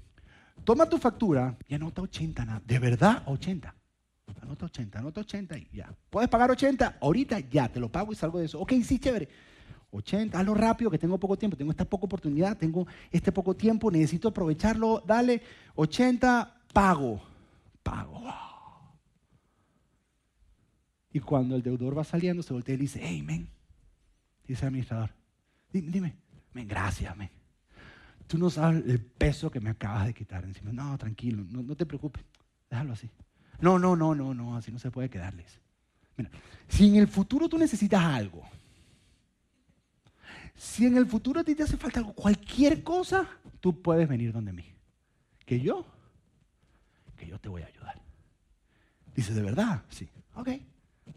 [0.63, 2.61] toma tu factura y anota 80 nada.
[2.65, 3.23] ¿De verdad?
[3.25, 3.75] 80.
[4.41, 5.93] Anota 80, anota 80 y ya.
[6.09, 6.99] ¿Puedes pagar 80?
[7.01, 8.57] Ahorita ya, te lo pago y salgo de eso.
[8.61, 9.27] Ok, sí, chévere.
[9.91, 13.91] 80, hazlo rápido, que tengo poco tiempo, tengo esta poca oportunidad, tengo este poco tiempo,
[13.91, 15.43] necesito aprovecharlo, dale,
[15.75, 17.21] 80, pago,
[17.83, 18.23] pago.
[21.11, 23.52] Y cuando el deudor va saliendo, se voltea y dice, hey, men,
[24.47, 25.09] Dice el administrador,
[25.71, 26.15] dime, dime,
[26.65, 27.29] gracias, men.
[28.27, 30.71] Tú no sabes el peso que me acabas de quitar encima.
[30.71, 32.23] No, tranquilo, no, te preocupes,
[32.69, 33.09] déjalo así.
[33.59, 35.59] No, no, no, no, no, así no se puede quedarles.
[36.17, 36.29] Mira,
[36.67, 38.43] si en el futuro tú necesitas algo,
[40.55, 43.27] si en el futuro a ti te hace falta algo, cualquier cosa,
[43.59, 44.65] tú puedes venir donde mí.
[45.45, 45.85] Que yo,
[47.17, 48.01] que yo te voy a ayudar.
[49.15, 49.83] Dice, ¿de verdad?
[49.89, 50.09] Sí.
[50.35, 50.49] Ok,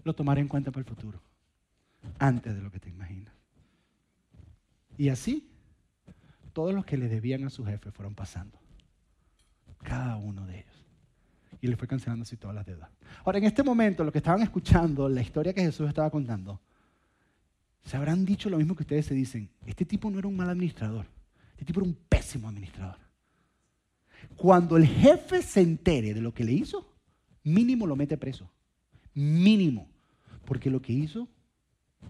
[0.04, 1.25] lo tomaré en cuenta para el futuro
[2.18, 3.34] antes de lo que te imaginas.
[4.98, 5.50] Y así,
[6.52, 8.58] todos los que le debían a su jefe fueron pasando.
[9.82, 10.84] Cada uno de ellos.
[11.60, 12.90] Y le fue cancelando así todas las deudas.
[13.24, 16.60] Ahora, en este momento, lo que estaban escuchando, la historia que Jesús estaba contando,
[17.84, 19.48] se habrán dicho lo mismo que ustedes se dicen.
[19.64, 21.06] Este tipo no era un mal administrador.
[21.52, 22.98] Este tipo era un pésimo administrador.
[24.34, 26.92] Cuando el jefe se entere de lo que le hizo,
[27.44, 28.50] mínimo lo mete preso.
[29.14, 29.88] Mínimo.
[30.44, 31.28] Porque lo que hizo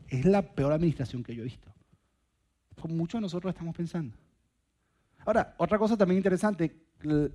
[0.09, 1.69] es la peor administración que yo he visto.
[2.81, 4.15] Como muchos de nosotros estamos pensando.
[5.25, 6.87] Ahora, otra cosa también interesante,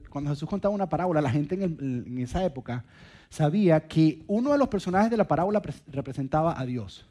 [0.09, 2.85] cuando Jesús contaba una parábola, la gente en, esa época
[3.29, 7.05] sabía que uno de los personajes de la parábola representaba a Dios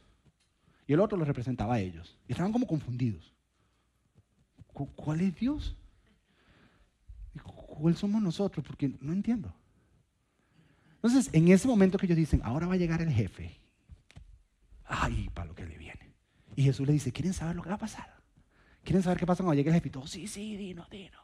[0.87, 2.19] y el otro lo representaba a ellos.
[2.27, 3.33] Y estaban como confundidos.
[4.73, 5.77] ¿Cuál es Dios?
[7.43, 8.65] ¿Cuál somos nosotros?
[8.67, 9.55] Porque no entiendo.
[10.95, 13.60] Entonces, en ese momento que ellos dicen, ahora va a llegar el jefe.
[14.91, 16.13] Ay, para lo que le viene.
[16.57, 18.13] Y Jesús le dice, ¿quieren saber lo que va a pasar?
[18.83, 21.19] ¿Quieren saber qué pasa cuando llegue el todos, sí, sí, dino, dino.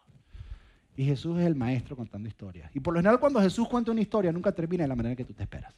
[0.97, 2.71] Y Jesús es el maestro contando historias.
[2.75, 5.25] Y por lo general cuando Jesús cuenta una historia nunca termina de la manera que
[5.25, 5.75] tú te esperas.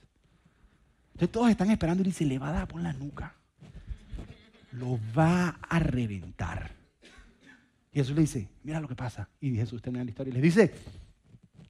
[1.14, 3.34] Entonces todos están esperando y dice, le va a dar por la nuca.
[4.72, 6.70] Lo va a reventar.
[7.90, 9.28] Y Jesús le dice, mira lo que pasa.
[9.40, 10.74] Y Jesús termina la historia y le dice,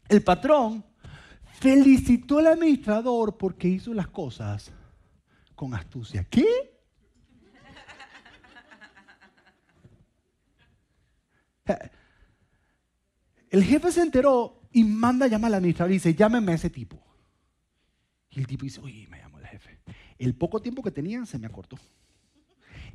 [0.09, 0.85] el patrón
[1.61, 4.73] felicitó al administrador porque hizo las cosas
[5.59, 6.25] con astucia.
[6.25, 6.47] ¿Qué?
[13.51, 16.71] El jefe se enteró y manda a llamar al administrador y dice, llámeme a ese
[16.71, 17.03] tipo.
[18.31, 19.81] Y el tipo dice, uy, me llamó el jefe.
[20.17, 21.77] El poco tiempo que tenía se me acortó.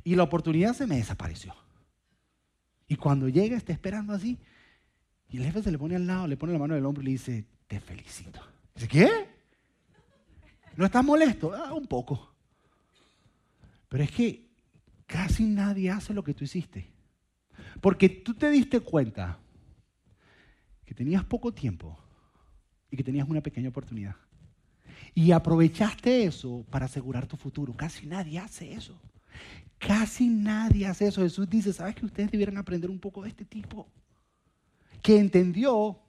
[0.02, 1.54] Y la oportunidad se me desapareció.
[2.88, 4.38] Y cuando llega está esperando así.
[5.28, 7.02] Y el jefe se le pone al lado, le pone la mano en el hombro
[7.02, 8.40] y le dice, te felicito.
[8.74, 9.28] Dice, ¿qué?
[10.76, 11.52] ¿No estás molesto?
[11.52, 12.33] Ah, un poco.
[13.94, 14.50] Pero es que
[15.06, 16.92] casi nadie hace lo que tú hiciste.
[17.80, 19.38] Porque tú te diste cuenta
[20.84, 21.96] que tenías poco tiempo
[22.90, 24.16] y que tenías una pequeña oportunidad.
[25.14, 27.72] Y aprovechaste eso para asegurar tu futuro.
[27.76, 29.00] Casi nadie hace eso.
[29.78, 31.22] Casi nadie hace eso.
[31.22, 33.86] Jesús dice, ¿sabes que ustedes debieran aprender un poco de este tipo?
[35.02, 36.00] Que entendió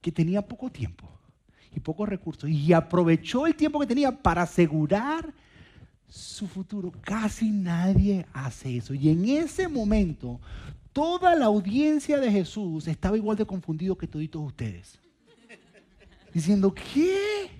[0.00, 1.08] que tenía poco tiempo
[1.72, 5.32] y pocos recursos y aprovechó el tiempo que tenía para asegurar
[6.10, 6.92] su futuro.
[7.00, 8.92] Casi nadie hace eso.
[8.92, 10.40] Y en ese momento,
[10.92, 14.98] toda la audiencia de Jesús estaba igual de confundido que todos ustedes.
[16.34, 17.50] Diciendo, ¿qué?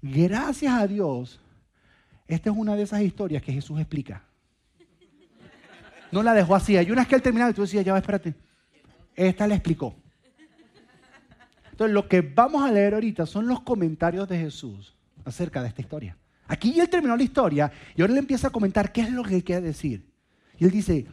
[0.00, 1.38] Gracias a Dios,
[2.26, 4.24] esta es una de esas historias que Jesús explica.
[6.10, 6.76] No la dejó así.
[6.76, 8.34] Hay unas que él terminaba y tú decías, ya va, espérate.
[9.14, 9.94] Esta la explicó.
[11.70, 15.80] Entonces, lo que vamos a leer ahorita son los comentarios de Jesús acerca de esta
[15.80, 16.16] historia.
[16.52, 19.42] Aquí él terminó la historia y ahora le empieza a comentar qué es lo que
[19.42, 20.12] quiere decir.
[20.58, 21.06] Y él dice,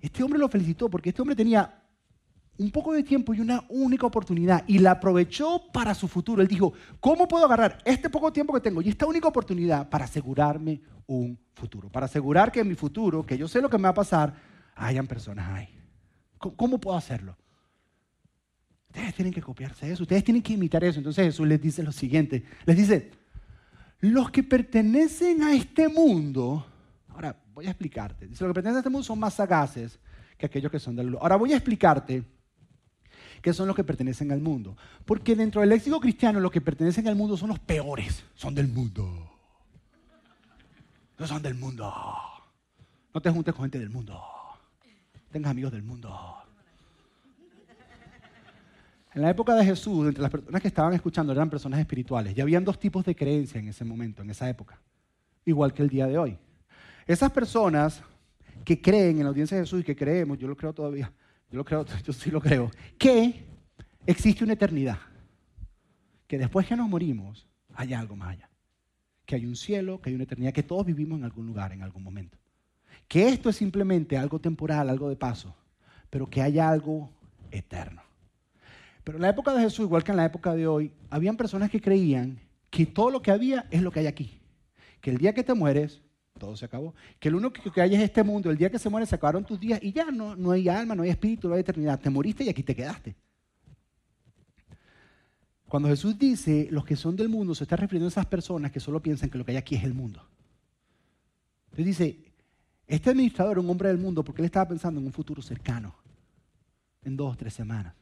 [0.00, 1.80] este hombre lo felicitó porque este hombre tenía
[2.58, 6.42] un poco de tiempo y una única oportunidad y la aprovechó para su futuro.
[6.42, 10.06] Él dijo, ¿cómo puedo agarrar este poco tiempo que tengo y esta única oportunidad para
[10.06, 11.88] asegurarme un futuro?
[11.88, 14.34] Para asegurar que en mi futuro, que yo sé lo que me va a pasar,
[14.74, 15.68] hayan personas ahí.
[16.38, 17.36] ¿Cómo puedo hacerlo?
[18.88, 20.98] Ustedes tienen que copiarse eso, ustedes tienen que imitar eso.
[20.98, 23.23] Entonces Jesús les dice lo siguiente, les dice,
[24.04, 26.66] los que pertenecen a este mundo,
[27.08, 29.98] ahora voy a explicarte, dice, los que pertenecen a este mundo son más sagaces
[30.36, 31.20] que aquellos que son del mundo.
[31.22, 32.22] Ahora voy a explicarte
[33.40, 34.76] qué son los que pertenecen al mundo.
[35.06, 38.68] Porque dentro del léxico cristiano los que pertenecen al mundo son los peores, son del
[38.68, 39.30] mundo.
[41.18, 41.94] No son del mundo.
[43.14, 44.20] No te juntes con gente del mundo.
[45.30, 46.43] Tengas amigos del mundo.
[49.14, 52.34] En la época de Jesús, entre las personas que estaban escuchando eran personas espirituales.
[52.34, 54.80] Ya habían dos tipos de creencia en ese momento, en esa época,
[55.44, 56.36] igual que el día de hoy.
[57.06, 58.02] Esas personas
[58.64, 61.12] que creen en la audiencia de Jesús y que creemos, yo lo creo todavía,
[61.48, 63.44] yo lo creo, yo sí lo creo, que
[64.04, 64.98] existe una eternidad,
[66.26, 68.50] que después que nos morimos hay algo más allá,
[69.26, 71.82] que hay un cielo, que hay una eternidad, que todos vivimos en algún lugar, en
[71.82, 72.36] algún momento,
[73.06, 75.54] que esto es simplemente algo temporal, algo de paso,
[76.10, 77.10] pero que hay algo
[77.52, 78.03] eterno.
[79.04, 81.70] Pero en la época de Jesús, igual que en la época de hoy, habían personas
[81.70, 82.40] que creían
[82.70, 84.40] que todo lo que había es lo que hay aquí.
[85.00, 86.00] Que el día que te mueres,
[86.38, 86.94] todo se acabó.
[87.20, 88.50] Que lo único que hay es este mundo.
[88.50, 90.94] El día que se muere se acabaron tus días y ya no, no hay alma,
[90.94, 92.00] no hay espíritu, no hay eternidad.
[92.00, 93.14] Te moriste y aquí te quedaste.
[95.68, 98.80] Cuando Jesús dice los que son del mundo, se está refiriendo a esas personas que
[98.80, 100.26] solo piensan que lo que hay aquí es el mundo.
[101.64, 102.32] Entonces dice,
[102.86, 105.94] este administrador es un hombre del mundo porque él estaba pensando en un futuro cercano,
[107.02, 107.94] en dos tres semanas.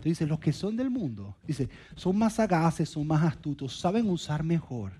[0.00, 4.08] Entonces dice, los que son del mundo, dice, son más sagaces, son más astutos, saben
[4.08, 4.92] usar mejor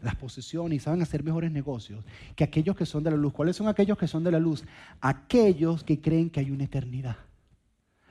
[0.00, 3.34] las posesiones y saben hacer mejores negocios que aquellos que son de la luz.
[3.34, 4.64] ¿Cuáles son aquellos que son de la luz?
[5.02, 7.16] Aquellos que creen que hay una eternidad.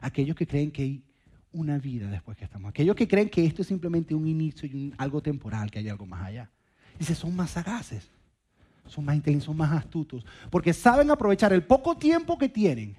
[0.01, 1.03] Aquellos que creen que hay
[1.51, 2.69] una vida después que estamos.
[2.69, 6.05] Aquellos que creen que esto es simplemente un inicio y algo temporal, que hay algo
[6.05, 6.51] más allá.
[6.99, 8.07] Dice, son más sagaces,
[8.85, 12.95] son más inteligentes, son más astutos, porque saben aprovechar el poco tiempo que tienen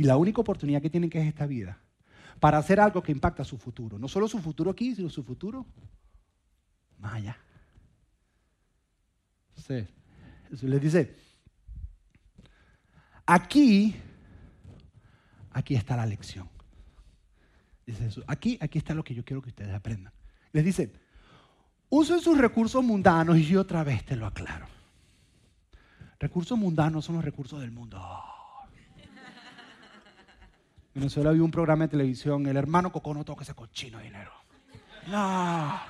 [0.00, 1.78] y la única oportunidad que tienen que es esta vida
[2.40, 3.98] para hacer algo que impacta su futuro.
[3.98, 5.66] No solo su futuro aquí, sino su futuro
[6.96, 7.36] más allá.
[9.50, 9.88] Entonces,
[10.48, 11.14] Jesús les dice,
[13.26, 13.94] aquí,
[15.50, 16.48] aquí está la lección.
[17.84, 20.14] Dice Jesús, aquí, aquí está lo que yo quiero que ustedes aprendan.
[20.52, 20.94] Les dice,
[21.90, 24.66] usen sus recursos mundanos y yo otra vez te lo aclaro.
[26.18, 28.00] Recursos mundanos son los recursos del mundo.
[30.94, 34.04] En Venezuela había un programa de televisión, el hermano Coco no toca ese cochino de
[34.04, 34.32] dinero.
[35.06, 35.80] No,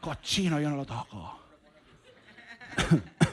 [0.00, 1.38] cochino yo no lo toco.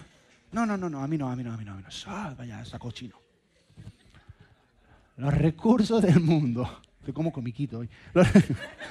[0.51, 1.83] No, no, no, no, a mí no, a mí no, a mí no, a mí
[1.83, 2.35] no.
[2.35, 3.15] vaya, ese cochino.
[5.17, 6.81] Los recursos del mundo.
[6.97, 7.89] Estoy como comiquito hoy.
[8.15, 8.27] Los,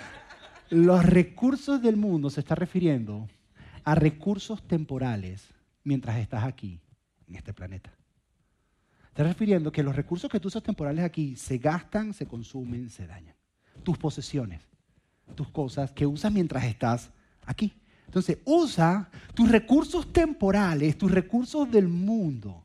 [0.70, 3.28] los recursos del mundo se está refiriendo
[3.82, 5.48] a recursos temporales
[5.82, 6.80] mientras estás aquí,
[7.26, 7.90] en este planeta.
[9.18, 13.04] Está refiriendo que los recursos que tú usas temporales aquí se gastan, se consumen, se
[13.04, 13.34] dañan.
[13.82, 14.60] Tus posesiones,
[15.34, 17.10] tus cosas que usas mientras estás
[17.44, 17.74] aquí.
[18.06, 22.64] Entonces, usa tus recursos temporales, tus recursos del mundo.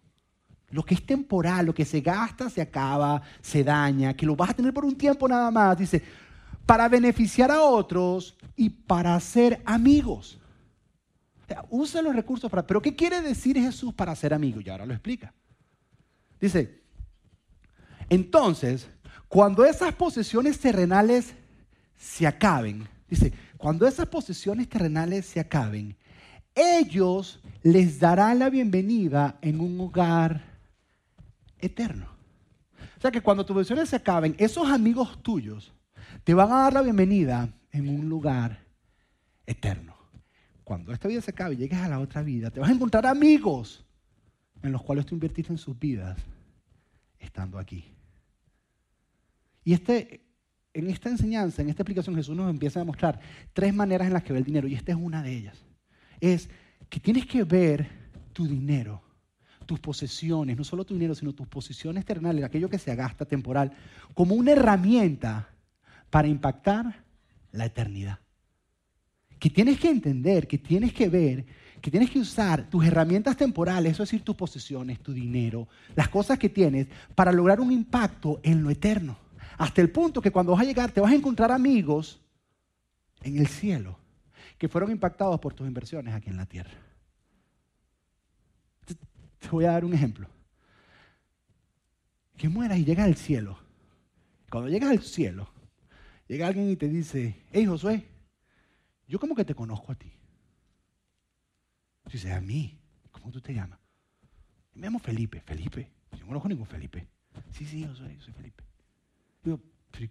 [0.69, 4.51] Lo que es temporal, lo que se gasta, se acaba, se daña, que lo vas
[4.51, 5.75] a tener por un tiempo nada más.
[5.75, 6.03] Dice,
[6.67, 10.39] para beneficiar a otros y para ser amigos.
[11.71, 12.67] usa los recursos para...
[12.67, 14.61] Pero ¿qué quiere decir Jesús para ser amigo?
[14.61, 15.33] Y ahora lo explica.
[16.43, 16.83] Dice,
[18.09, 18.89] entonces,
[19.29, 21.35] cuando esas posesiones terrenales
[21.95, 25.95] se acaben, dice, cuando esas posesiones terrenales se acaben,
[26.53, 30.43] ellos les darán la bienvenida en un hogar
[31.59, 32.07] eterno.
[32.97, 35.73] O sea que cuando tus posesiones se acaben, esos amigos tuyos
[36.25, 38.59] te van a dar la bienvenida en un lugar
[39.45, 39.95] eterno.
[40.65, 43.07] Cuando esta vida se acabe y llegues a la otra vida, te vas a encontrar
[43.07, 43.85] amigos
[44.61, 46.17] en los cuales tú invertiste en sus vidas
[47.23, 47.85] estando aquí.
[49.63, 50.25] Y este,
[50.73, 53.19] en esta enseñanza, en esta explicación, Jesús nos empieza a mostrar
[53.53, 55.65] tres maneras en las que ve el dinero, y esta es una de ellas.
[56.19, 56.49] Es
[56.89, 57.87] que tienes que ver
[58.33, 59.01] tu dinero,
[59.65, 63.71] tus posesiones, no solo tu dinero, sino tus posiciones terrenales, aquello que se gasta temporal,
[64.13, 65.49] como una herramienta
[66.09, 67.03] para impactar
[67.51, 68.19] la eternidad.
[69.39, 71.45] Que tienes que entender, que tienes que ver,
[71.83, 75.67] que tienes que usar tus herramientas temporales, eso es decir, tus posesiones, tu dinero,
[75.97, 79.17] las cosas que tienes, para lograr un impacto en lo eterno.
[79.57, 82.21] Hasta el punto que cuando vas a llegar te vas a encontrar amigos
[83.21, 83.99] en el cielo
[84.57, 86.71] que fueron impactados por tus inversiones aquí en la tierra.
[88.85, 90.29] Te voy a dar un ejemplo.
[92.37, 93.59] Que mueras y llegas al cielo.
[94.49, 95.49] Cuando llegas al cielo,
[96.29, 98.07] llega alguien y te dice, hey Josué,
[99.05, 100.12] yo como que te conozco a ti.
[102.11, 102.77] Dice, a mí,
[103.11, 103.79] ¿cómo tú te llamas?
[104.73, 105.41] Me llamo Felipe.
[105.41, 105.91] Felipe.
[106.11, 107.07] Yo no conozco ningún Felipe.
[107.51, 108.63] Sí, sí, yo soy, soy Felipe.
[109.43, 109.59] Digo,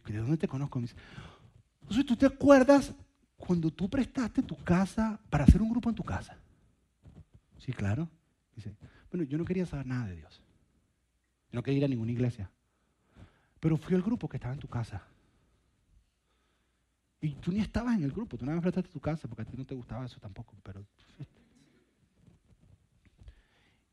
[0.07, 0.81] ¿de dónde te conozco?
[0.81, 0.89] Me
[1.89, 2.95] dice, ¿tú te acuerdas
[3.37, 6.37] cuando tú prestaste tu casa para hacer un grupo en tu casa?
[7.59, 8.09] Sí, claro.
[8.55, 8.75] Dice,
[9.11, 10.41] bueno, yo no quería saber nada de Dios.
[11.53, 12.51] no quería ir a ninguna iglesia.
[13.61, 15.03] Pero fui al grupo que estaba en tu casa.
[17.21, 19.45] Y tú ni estabas en el grupo, tú nada más prestaste tu casa porque a
[19.45, 20.57] ti no te gustaba eso tampoco.
[20.63, 20.85] Pero...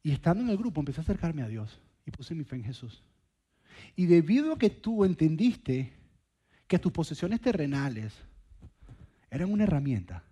[0.03, 2.63] Y estando en el grupo empecé a acercarme a Dios y puse mi fe en
[2.63, 3.03] Jesús.
[3.95, 5.93] Y debido a que tú entendiste
[6.67, 8.13] que tus posesiones terrenales
[9.29, 10.23] eran una herramienta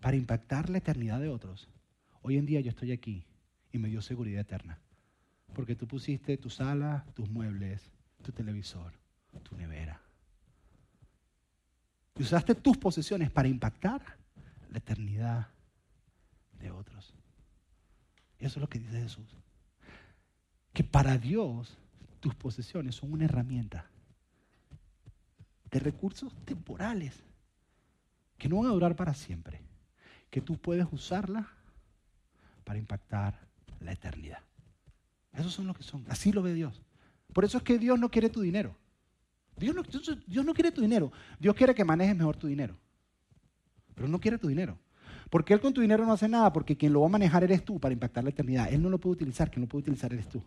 [0.00, 1.68] para impactar la eternidad de otros,
[2.22, 3.24] hoy en día yo estoy aquí
[3.72, 4.78] y me dio seguridad eterna.
[5.54, 7.90] Porque tú pusiste tu sala, tus muebles,
[8.22, 8.92] tu televisor,
[9.42, 10.00] tu nevera.
[12.16, 14.18] Y usaste tus posesiones para impactar
[14.70, 15.48] la eternidad
[16.58, 17.14] de otros.
[18.44, 19.26] Eso es lo que dice Jesús.
[20.74, 21.78] Que para Dios
[22.20, 23.86] tus posesiones son una herramienta
[25.70, 27.24] de recursos temporales
[28.36, 29.62] que no van a durar para siempre,
[30.30, 31.48] que tú puedes usarla
[32.64, 33.40] para impactar
[33.80, 34.42] la eternidad.
[35.32, 36.04] Esos son lo que son.
[36.08, 36.82] Así lo ve Dios.
[37.32, 38.76] Por eso es que Dios no quiere tu dinero.
[39.56, 39.82] Dios no,
[40.26, 41.12] Dios no quiere tu dinero.
[41.38, 42.76] Dios quiere que manejes mejor tu dinero.
[43.94, 44.78] Pero no quiere tu dinero.
[45.34, 47.64] Porque Él con tu dinero no hace nada, porque quien lo va a manejar eres
[47.64, 48.72] tú para impactar la eternidad.
[48.72, 50.40] Él no lo puede utilizar, quien lo puede utilizar eres tú.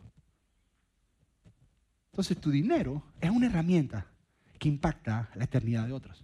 [2.13, 4.07] Entonces tu dinero es una herramienta
[4.57, 6.23] que impacta la eternidad de otros.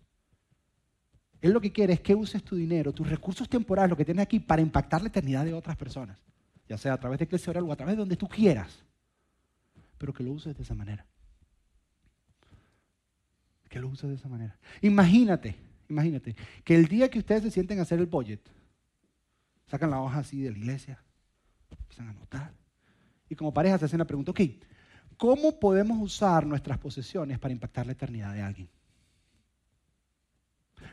[1.42, 4.24] Él lo que quiere es que uses tu dinero, tus recursos temporales, lo que tienes
[4.24, 6.18] aquí, para impactar la eternidad de otras personas.
[6.70, 8.82] Ya sea a través de Iglesia Oral o a través de donde tú quieras.
[9.98, 11.06] Pero que lo uses de esa manera.
[13.68, 14.58] Que lo uses de esa manera.
[14.80, 15.58] Imagínate,
[15.94, 18.42] imagínate, que el día que ustedes se sienten a hacer el budget,
[19.68, 21.04] sacan la hoja así de la iglesia,
[21.72, 22.54] empiezan a anotar.
[23.30, 24.42] Y como pareja se hacen la pregunta, ok,
[25.18, 28.70] ¿Cómo podemos usar nuestras posesiones para impactar la eternidad de alguien?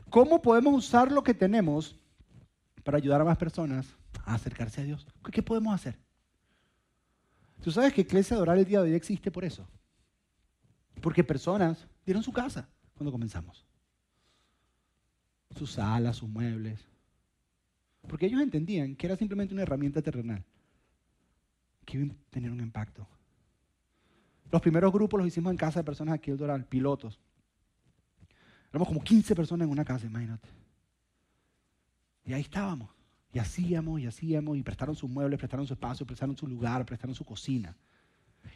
[0.08, 1.96] ¿Cómo podemos usar lo que tenemos
[2.82, 3.86] para ayudar a más personas
[4.24, 5.06] a acercarse a Dios?
[5.32, 5.98] ¿Qué podemos hacer?
[7.62, 9.66] Tú sabes que Iglesia Adorar el día de hoy existe por eso.
[11.00, 13.66] Porque personas dieron su casa cuando comenzamos.
[15.56, 16.86] Sus salas, sus muebles.
[18.08, 20.44] Porque ellos entendían que era simplemente una herramienta terrenal
[21.84, 23.06] que iba a tener un impacto.
[24.50, 27.20] Los primeros grupos los hicimos en casa de personas aquí el Doral, pilotos.
[28.70, 30.48] Éramos como 15 personas en una casa, imagínate.
[32.24, 32.90] Y ahí estábamos.
[33.32, 37.14] Y hacíamos y hacíamos y prestaron sus muebles, prestaron su espacio, prestaron su lugar, prestaron
[37.14, 37.76] su cocina.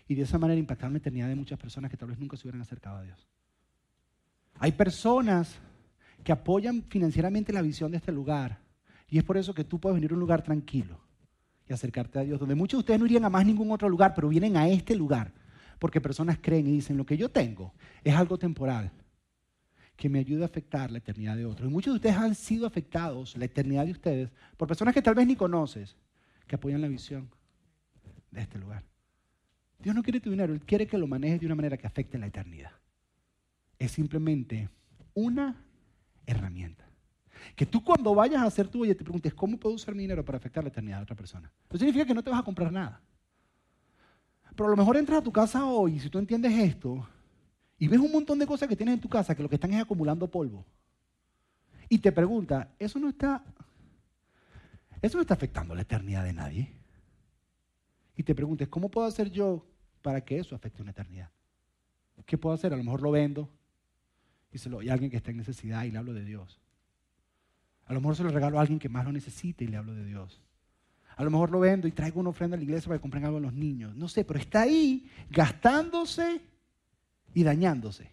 [0.09, 2.47] Y de esa manera impactaron la eternidad de muchas personas que tal vez nunca se
[2.47, 3.29] hubieran acercado a Dios.
[4.59, 5.59] Hay personas
[6.25, 8.59] que apoyan financieramente la visión de este lugar.
[9.09, 10.99] Y es por eso que tú puedes venir a un lugar tranquilo
[11.69, 14.15] y acercarte a Dios, donde muchos de ustedes no irían a más ningún otro lugar,
[14.15, 15.33] pero vienen a este lugar
[15.79, 18.91] porque personas creen y dicen, lo que yo tengo es algo temporal
[19.97, 21.69] que me ayuda a afectar la eternidad de otros.
[21.69, 25.15] Y muchos de ustedes han sido afectados, la eternidad de ustedes, por personas que tal
[25.15, 25.97] vez ni conoces,
[26.47, 27.31] que apoyan la visión
[28.31, 28.83] de este lugar.
[29.79, 32.19] Dios no quiere tu dinero, Él quiere que lo manejes de una manera que afecte
[32.19, 32.73] la eternidad.
[33.79, 34.71] Es simplemente
[35.13, 35.65] una
[36.27, 36.85] herramienta.
[37.55, 40.25] Que tú cuando vayas a hacer tu oye te preguntes, ¿cómo puedo usar mi dinero
[40.25, 41.53] para afectar la eternidad de otra persona?
[41.69, 43.01] Eso significa que no te vas a comprar nada.
[44.57, 47.07] Pero a lo mejor entras a tu casa hoy y si tú entiendes esto
[47.79, 49.73] y ves un montón de cosas que tienes en tu casa que lo que están
[49.73, 50.65] es acumulando polvo.
[51.89, 53.45] Y te pregunta, ¿eso no está,
[55.03, 56.73] eso no está afectando la eternidad de nadie?
[58.17, 59.67] Y te preguntes, ¿cómo puedo hacer yo
[60.03, 61.31] para que eso afecte una eternidad?
[62.27, 62.73] ¿Qué puedo hacer?
[62.73, 63.51] A lo mejor lo vendo
[64.83, 66.61] y alguien que está en necesidad y le hablo de Dios.
[67.87, 69.95] A lo mejor se lo regalo a alguien que más lo necesite y le hablo
[69.95, 70.41] de Dios.
[71.17, 73.25] A lo mejor lo vendo y traigo una ofrenda a la iglesia para que compren
[73.25, 73.95] algo a los niños.
[73.95, 76.41] No sé, pero está ahí gastándose
[77.35, 78.11] y dañándose.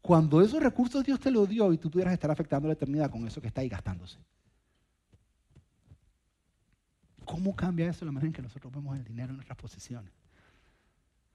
[0.00, 3.26] Cuando esos recursos Dios te los dio y tú pudieras estar afectando la eternidad con
[3.26, 4.18] eso que está ahí gastándose.
[7.24, 10.12] ¿Cómo cambia eso la manera en que nosotros vemos el dinero en nuestras posesiones?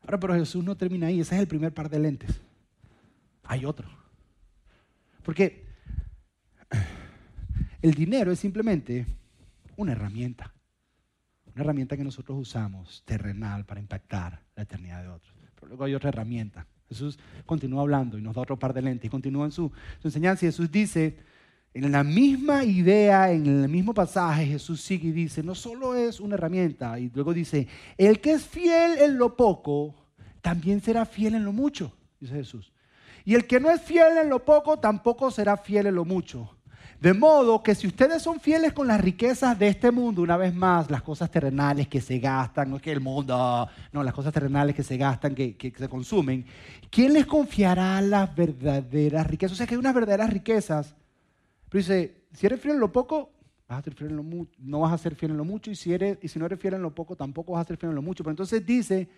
[0.01, 1.19] Ahora, pero Jesús no termina ahí.
[1.19, 2.41] Ese es el primer par de lentes.
[3.45, 3.87] Hay otro.
[5.23, 5.65] Porque
[7.81, 9.05] el dinero es simplemente
[9.77, 10.53] una herramienta.
[11.53, 15.33] Una herramienta que nosotros usamos terrenal para impactar la eternidad de otros.
[15.55, 16.67] Pero luego hay otra herramienta.
[16.89, 20.07] Jesús continúa hablando y nos da otro par de lentes y continúa en su, su
[20.07, 20.45] enseñanza.
[20.45, 21.17] Y Jesús dice,
[21.75, 26.21] en la misma idea, en el mismo pasaje, Jesús sigue y dice, no solo es
[26.21, 27.67] una herramienta, y luego dice,
[27.97, 29.93] el que es fiel en lo poco,
[30.41, 32.71] también será fiel en lo mucho, dice Jesús.
[33.26, 36.55] Y el que no es fiel en lo poco, tampoco será fiel en lo mucho.
[37.01, 40.55] De modo que si ustedes son fieles con las riquezas de este mundo, una vez
[40.55, 44.32] más, las cosas terrenales que se gastan, no es que el mundo, no, las cosas
[44.32, 46.45] terrenales que se gastan, que, que se consumen,
[46.89, 49.53] ¿quién les confiará las verdaderas riquezas?
[49.53, 50.95] O sea, que hay unas verdaderas riquezas.
[51.67, 53.32] Pero dice, si eres fiel en lo poco,
[53.67, 55.76] vas a ser fiel en lo no vas a ser fiel en lo mucho, y
[55.76, 57.89] si, eres, y si no eres fiel en lo poco, tampoco vas a ser fiel
[57.89, 58.23] en lo mucho.
[58.23, 59.09] Pero entonces dice,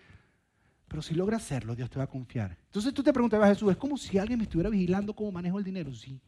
[0.88, 2.56] pero si logras hacerlo, Dios te va a confiar.
[2.66, 5.64] Entonces tú te preguntas, Jesús, es como si alguien me estuviera vigilando cómo manejo el
[5.64, 5.94] dinero.
[5.94, 6.18] Sí.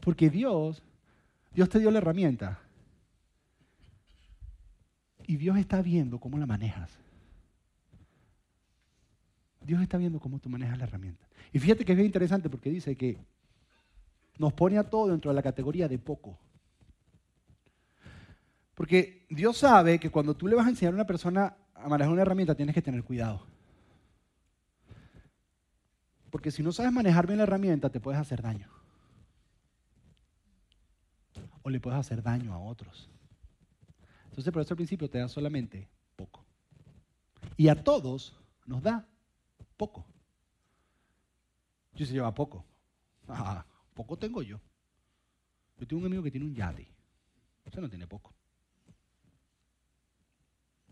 [0.00, 0.82] Porque Dios,
[1.52, 2.60] Dios te dio la herramienta.
[5.26, 6.90] Y Dios está viendo cómo la manejas.
[9.60, 11.26] Dios está viendo cómo tú manejas la herramienta.
[11.52, 13.18] Y fíjate que es bien interesante porque dice que
[14.36, 16.38] nos pone a todo dentro de la categoría de poco.
[18.74, 22.12] Porque Dios sabe que cuando tú le vas a enseñar a una persona a manejar
[22.12, 23.46] una herramienta tienes que tener cuidado.
[26.30, 28.68] Porque si no sabes manejar bien la herramienta te puedes hacer daño
[31.64, 33.08] o le puedes hacer daño a otros.
[34.26, 36.44] Entonces, por eso al principio te da solamente poco.
[37.56, 39.08] Y a todos nos da
[39.76, 40.04] poco.
[41.94, 42.64] Yo se lleva poco.
[43.28, 43.64] Ah,
[43.94, 44.60] poco tengo yo.
[45.78, 46.86] Yo tengo un amigo que tiene un yate.
[47.64, 48.33] Usted no tiene poco.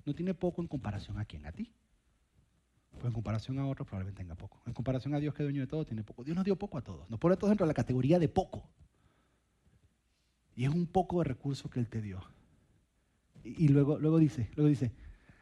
[0.05, 1.73] No tiene poco en comparación a quién, a ti.
[2.91, 4.61] Pues en comparación a otros probablemente tenga poco.
[4.67, 6.25] En comparación a Dios que es dueño de todo, tiene poco.
[6.25, 7.09] Dios nos dio poco a todos.
[7.09, 8.69] Nos pone a todos dentro de la categoría de poco.
[10.55, 12.23] Y es un poco de recurso que Él te dio.
[13.45, 14.93] Y, luego, luego dice, luego dice,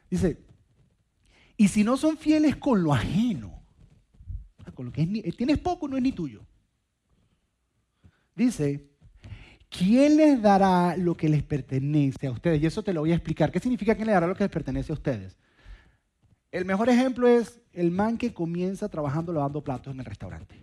[0.08, 0.42] dice,
[1.56, 3.62] y si no son fieles con lo ajeno,
[4.74, 6.46] con lo que es, tienes poco, no es ni tuyo.
[8.34, 8.89] Dice,
[9.70, 12.60] ¿quién les dará lo que les pertenece a ustedes?
[12.60, 13.50] Y eso te lo voy a explicar.
[13.50, 15.38] ¿Qué significa quién les dará lo que les pertenece a ustedes?
[16.50, 20.56] El mejor ejemplo es el man que comienza trabajando lavando platos en el restaurante.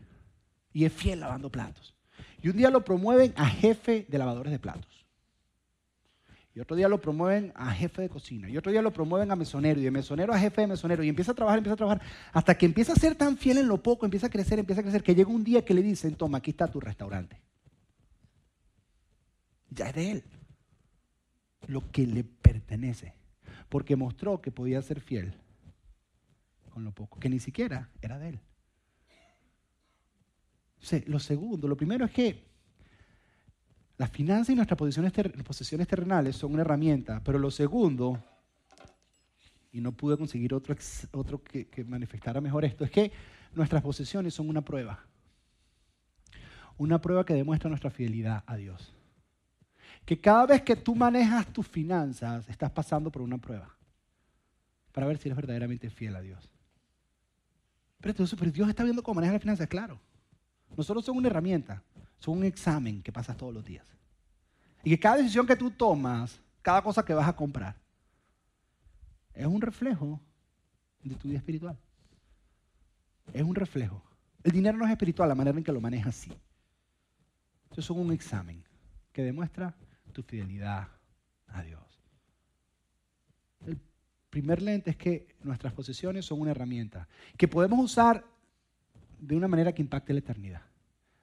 [0.73, 1.95] Y es fiel lavando platos.
[2.41, 5.07] Y un día lo promueven a jefe de lavadores de platos.
[6.53, 8.49] Y otro día lo promueven a jefe de cocina.
[8.49, 9.79] Y otro día lo promueven a mesonero.
[9.79, 11.03] Y de mesonero a jefe de mesonero.
[11.03, 12.01] Y empieza a trabajar, empieza a trabajar.
[12.33, 14.83] Hasta que empieza a ser tan fiel en lo poco, empieza a crecer, empieza a
[14.83, 15.03] crecer.
[15.03, 17.39] Que llega un día que le dicen, toma, aquí está tu restaurante.
[19.77, 20.23] Ya es de él.
[21.67, 23.13] lo que le pertenece,
[23.69, 25.33] porque mostró que podía ser fiel
[26.69, 28.39] con lo poco, que ni siquiera era de él.
[31.07, 32.43] lo segundo, lo primero es que
[33.97, 38.23] las finanzas y nuestras posesiones, terrenales son una herramienta, pero lo segundo,
[39.71, 40.75] y no pude conseguir otro,
[41.11, 43.11] otro que manifestara mejor esto, es que
[43.53, 45.05] nuestras posesiones son una prueba.
[46.77, 48.96] Una prueba que demuestra nuestra fidelidad a Dios.
[50.07, 53.75] Que cada vez que tú manejas tus finanzas, estás pasando por una prueba.
[54.93, 56.49] Para ver si eres verdaderamente fiel a Dios.
[57.99, 59.99] Pero, pero Dios está viendo cómo manejas las finanzas, claro.
[60.77, 61.83] Nosotros somos una herramienta,
[62.19, 63.85] son un examen que pasas todos los días.
[64.81, 67.75] Y que cada decisión que tú tomas, cada cosa que vas a comprar,
[69.33, 70.21] es un reflejo
[71.03, 71.77] de tu vida espiritual.
[73.33, 74.01] Es un reflejo.
[74.41, 76.31] El dinero no es espiritual, la manera en que lo manejas sí.
[77.71, 78.63] Eso es un examen
[79.11, 79.75] que demuestra
[80.17, 80.87] tu fidelidad
[81.45, 82.01] a Dios.
[83.67, 83.79] El
[84.31, 87.07] primer lente es que nuestras posesiones son una herramienta
[87.37, 88.25] que podemos usar
[89.19, 90.63] de una manera que impacte la eternidad.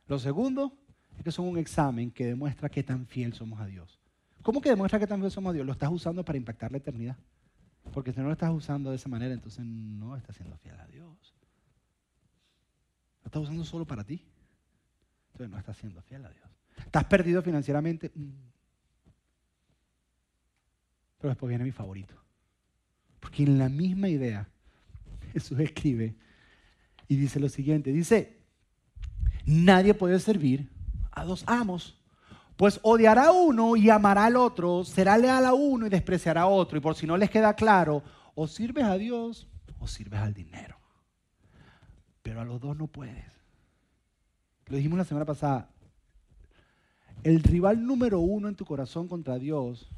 [0.06, 0.78] Lo segundo
[1.18, 3.98] es que son un examen que demuestra qué tan fiel somos a Dios.
[4.42, 5.66] ¿Cómo que demuestra qué tan fiel somos a Dios?
[5.66, 7.16] Lo estás usando para impactar la eternidad.
[7.92, 10.86] Porque si no lo estás usando de esa manera, entonces no estás siendo fiel a
[10.86, 11.34] Dios.
[13.24, 14.24] Lo estás usando solo para ti.
[15.32, 16.48] Entonces no estás siendo fiel a Dios.
[16.78, 18.12] ¿Estás perdido financieramente?
[21.28, 22.14] Después viene mi favorito.
[23.20, 24.48] Porque en la misma idea,
[25.32, 26.14] Jesús escribe
[27.08, 27.92] y dice lo siguiente.
[27.92, 28.38] Dice,
[29.46, 30.70] nadie puede servir
[31.10, 32.00] a dos amos.
[32.56, 36.46] Pues odiará a uno y amará al otro, será leal a uno y despreciará a
[36.46, 36.78] otro.
[36.78, 38.02] Y por si no les queda claro,
[38.34, 39.48] o sirves a Dios
[39.80, 40.76] o sirves al dinero.
[42.22, 43.24] Pero a los dos no puedes.
[44.66, 45.68] Lo dijimos la semana pasada.
[47.22, 49.90] El rival número uno en tu corazón contra Dios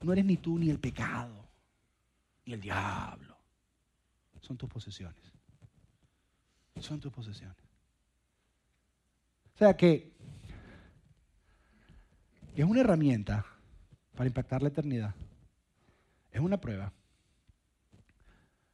[0.00, 1.48] no eres ni tú ni el pecado,
[2.44, 3.36] ni el diablo.
[4.40, 5.32] Son tus posesiones.
[6.80, 7.56] Son tus posesiones.
[9.54, 10.12] O sea que
[12.54, 13.44] es una herramienta
[14.14, 15.14] para impactar la eternidad.
[16.30, 16.92] Es una prueba.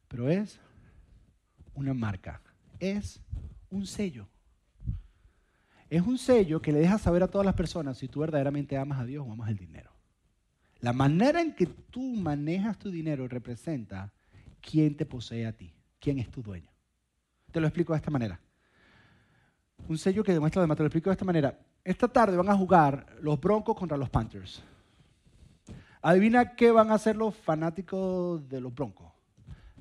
[0.09, 0.59] Pero es
[1.73, 2.41] una marca.
[2.79, 3.21] Es
[3.69, 4.27] un sello.
[5.89, 8.99] Es un sello que le deja saber a todas las personas si tú verdaderamente amas
[8.99, 9.92] a Dios o amas el dinero.
[10.83, 14.13] La manera en que tú manejas tu dinero representa
[14.61, 16.69] quién te posee a ti, quién es tu dueño.
[17.51, 18.39] Te lo explico de esta manera
[19.87, 21.59] un sello que demuestra, además te lo explico de esta manera.
[21.83, 24.63] Esta tarde van a jugar los Broncos contra los Panthers.
[26.01, 29.11] Adivina qué van a hacer los fanáticos de los Broncos.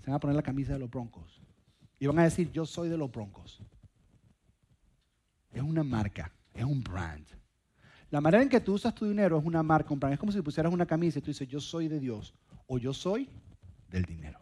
[0.00, 1.40] Se van a poner la camisa de los Broncos.
[1.98, 3.62] Y van a decir, yo soy de los Broncos.
[5.53, 7.26] Es una marca, es un brand.
[8.12, 10.12] La manera en que tú usas tu dinero es una marca, un.
[10.12, 12.32] Es como si pusieras una camisa y tú dices, yo soy de Dios
[12.68, 13.28] o yo soy
[13.90, 14.38] del dinero.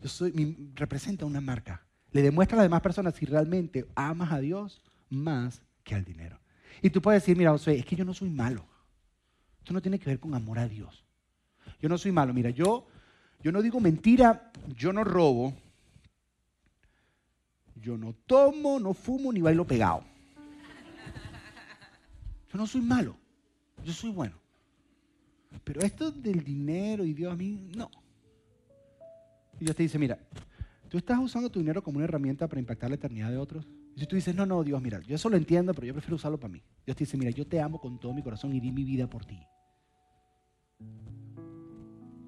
[0.00, 1.82] Yo soy, representa una marca
[2.16, 6.40] le demuestra a las demás personas si realmente amas a Dios más que al dinero.
[6.80, 8.64] Y tú puedes decir, mira, José, es que yo no soy malo.
[9.58, 11.04] Esto no tiene que ver con amor a Dios.
[11.78, 12.32] Yo no soy malo.
[12.32, 12.86] Mira, yo,
[13.42, 15.52] yo no digo mentira, yo no robo,
[17.74, 20.02] yo no tomo, no fumo ni bailo pegado.
[22.52, 23.16] Yo no soy malo,
[23.84, 24.36] yo soy bueno.
[25.64, 27.90] Pero esto del dinero y Dios a mí, no.
[29.58, 30.18] Y Dios te dice, mira,
[30.88, 33.66] ¿Tú estás usando tu dinero como una herramienta para impactar la eternidad de otros?
[33.96, 36.16] Y si tú dices, no, no, Dios, mira, yo eso lo entiendo, pero yo prefiero
[36.16, 36.62] usarlo para mí.
[36.84, 39.08] Dios te dice, mira, yo te amo con todo mi corazón y di mi vida
[39.08, 39.38] por ti.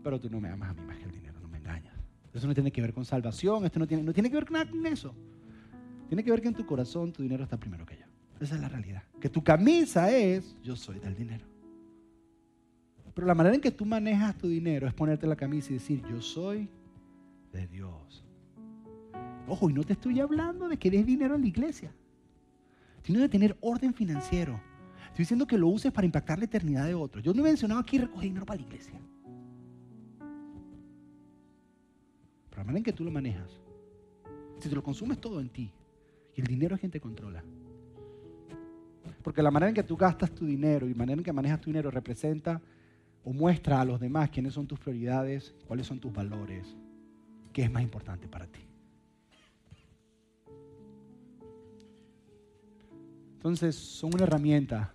[0.03, 1.95] Pero tú no me amas a mí más que el dinero, no me engañas.
[2.33, 4.69] Eso no tiene que ver con salvación, esto no tiene, no tiene que ver nada
[4.69, 5.15] con eso.
[6.09, 8.07] Tiene que ver que en tu corazón tu dinero está primero que yo.
[8.41, 9.03] Esa es la realidad.
[9.21, 11.45] Que tu camisa es, yo soy del dinero.
[13.15, 16.03] Pero la manera en que tú manejas tu dinero es ponerte la camisa y decir,
[16.09, 16.69] yo soy
[17.53, 18.25] de Dios.
[19.49, 21.93] Ojo, y no te estoy hablando de que des dinero a la iglesia,
[23.03, 24.61] sino de tener orden financiero.
[25.07, 27.25] Estoy diciendo que lo uses para impactar la eternidad de otros.
[27.25, 29.01] Yo no he mencionado aquí recoger dinero para la iglesia.
[32.51, 33.59] Pero la manera en que tú lo manejas,
[34.61, 35.73] si te lo consumes todo en ti,
[36.37, 37.43] y el dinero es quien te controla.
[39.29, 41.61] Porque la manera en que tú gastas tu dinero y la manera en que manejas
[41.61, 42.63] tu dinero representa
[43.23, 46.75] o muestra a los demás quiénes son tus prioridades, cuáles son tus valores,
[47.53, 48.61] qué es más importante para ti.
[53.35, 54.95] Entonces, son una herramienta.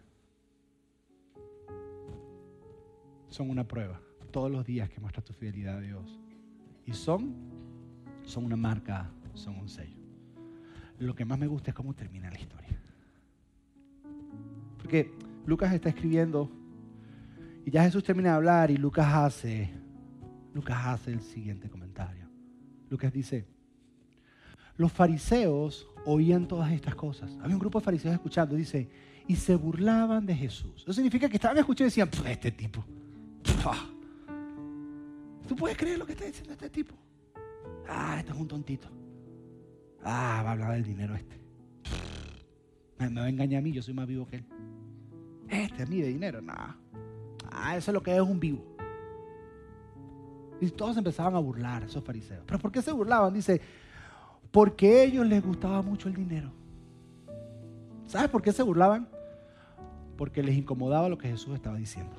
[3.29, 4.01] Son una prueba.
[4.31, 6.19] Todos los días que muestras tu fidelidad a Dios.
[6.87, 7.35] Y son,
[8.23, 10.01] son una marca, son un sello.
[10.97, 12.72] Lo que más me gusta es cómo termina la historia.
[14.83, 15.11] Porque
[15.47, 16.51] Lucas está escribiendo
[17.65, 19.71] y ya Jesús termina de hablar y Lucas hace,
[20.53, 22.27] Lucas hace el siguiente comentario.
[22.89, 23.47] Lucas dice,
[24.77, 27.31] los fariseos oían todas estas cosas.
[27.41, 28.89] Había un grupo de fariseos escuchando, dice,
[29.25, 30.81] y se burlaban de Jesús.
[30.83, 32.83] Eso significa que estaban escuchando y decían, este tipo.
[35.47, 36.93] ¿Tú puedes creer lo que está diciendo este tipo?
[37.87, 38.89] Ah, este es un tontito.
[40.03, 41.42] Ah, va a hablar del dinero este.
[42.97, 44.45] Me, va a engañar a mí, yo soy más vivo que él.
[45.49, 46.77] Este es de dinero, nada.
[47.51, 48.63] Ah, eso es lo que es un vivo.
[50.61, 52.43] Y todos empezaban a burlar, esos fariseos.
[52.45, 53.33] ¿Pero por qué se burlaban?
[53.33, 53.59] Dice,
[54.51, 56.51] porque a ellos les gustaba mucho el dinero.
[58.05, 59.07] ¿Sabes por qué se burlaban?
[60.17, 62.15] Porque les incomodaba lo que Jesús estaba diciendo.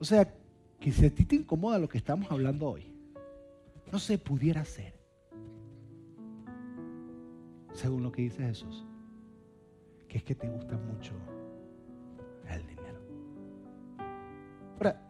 [0.00, 0.32] O sea,
[0.80, 2.90] que si a ti te incomoda lo que estamos hablando hoy,
[3.92, 4.95] no se pudiera hacer.
[7.76, 8.86] Según lo que dice Jesús,
[10.08, 11.12] que es que te gusta mucho
[12.48, 12.98] el dinero.
[14.78, 15.02] Ahora,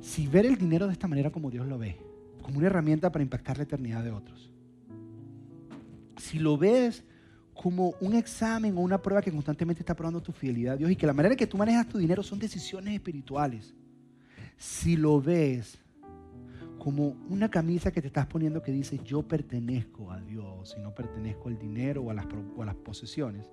[0.00, 1.98] si ver el dinero de esta manera como Dios lo ve,
[2.40, 4.50] como una herramienta para impactar la eternidad de otros,
[6.16, 7.04] si lo ves
[7.52, 10.96] como un examen o una prueba que constantemente está probando tu fidelidad a Dios y
[10.96, 13.74] que la manera en que tú manejas tu dinero son decisiones espirituales,
[14.56, 15.78] si lo ves
[16.84, 20.94] como una camisa que te estás poniendo que dice yo pertenezco a Dios y no
[20.94, 23.50] pertenezco al dinero o a las, a las posesiones,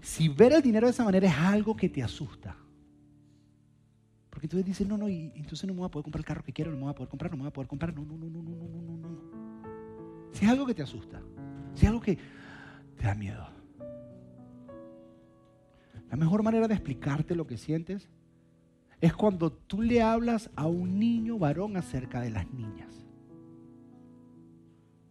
[0.00, 2.56] si ver el dinero de esa manera es algo que te asusta,
[4.30, 6.42] porque entonces dices, no, no, y entonces no me voy a poder comprar el carro
[6.42, 8.04] que quiero, no me voy a poder comprar, no me voy a poder comprar, no,
[8.04, 10.30] no, no, no, no, no, no, no.
[10.32, 11.22] Si es algo que te asusta,
[11.74, 12.18] si es algo que
[12.96, 13.46] te da miedo.
[16.10, 18.10] La mejor manera de explicarte lo que sientes
[19.00, 23.06] es cuando tú le hablas a un niño varón acerca de las niñas.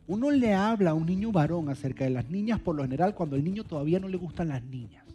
[0.07, 3.35] Uno le habla a un niño varón acerca de las niñas por lo general cuando
[3.35, 5.05] el niño todavía no le gustan las niñas.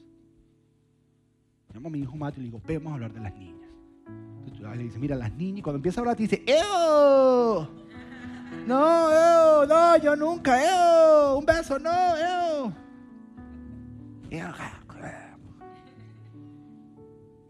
[1.72, 3.70] Llamo a mi hijo Mateo y le digo, vamos a hablar de las niñas.
[4.46, 7.68] Entonces le dice, mira, las niñas, y cuando empieza a hablar te dice, ¡Eo!
[8.66, 12.72] No, eo, no, yo nunca, eo, un beso, no, eo.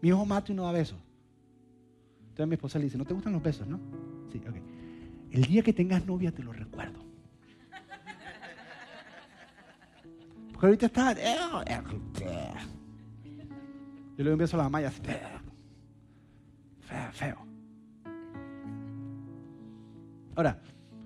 [0.01, 1.04] Mi hijo Mateo no da besos.
[2.35, 3.79] Entonces mi esposa le dice, ¿no te gustan los besos, no?
[4.29, 4.57] Sí, ok.
[5.31, 6.99] El día que tengas novia te lo recuerdo.
[10.51, 11.15] Porque ahorita está...
[14.17, 14.89] Yo le doy un beso a la mamá y.
[14.89, 15.39] Feo,
[17.13, 17.37] feo.
[20.35, 20.59] Ahora,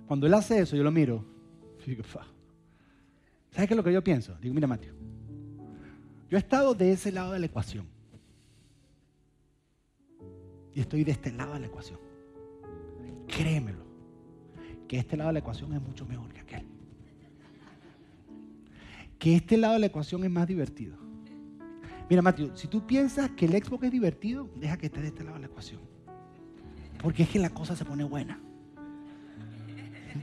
[0.07, 1.23] cuando él hace eso, yo lo miro.
[3.51, 4.35] ¿Sabes qué es lo que yo pienso?
[4.41, 4.95] Digo, mira, Mateo.
[6.27, 7.98] Yo he estado de ese lado de la ecuación
[10.73, 11.99] y estoy de este lado de la ecuación.
[13.27, 13.83] Créemelo,
[14.87, 16.65] que este lado de la ecuación es mucho mejor que aquel.
[19.17, 20.97] Que este lado de la ecuación es más divertido.
[22.09, 25.23] Mira, Mateo, si tú piensas que el Xbox es divertido, deja que esté de este
[25.23, 25.81] lado de la ecuación.
[27.01, 28.39] Porque es que la cosa se pone buena.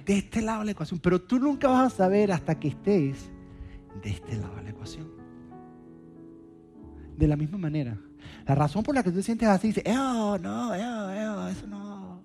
[0.04, 0.98] De este lado de la ecuación.
[1.00, 3.30] Pero tú nunca vas a saber hasta que estés
[4.02, 5.08] de este lado de la ecuación.
[7.16, 7.98] De la misma manera,
[8.46, 10.34] la razón por la que tú te sientes así, dices, no,
[11.48, 12.22] eso no.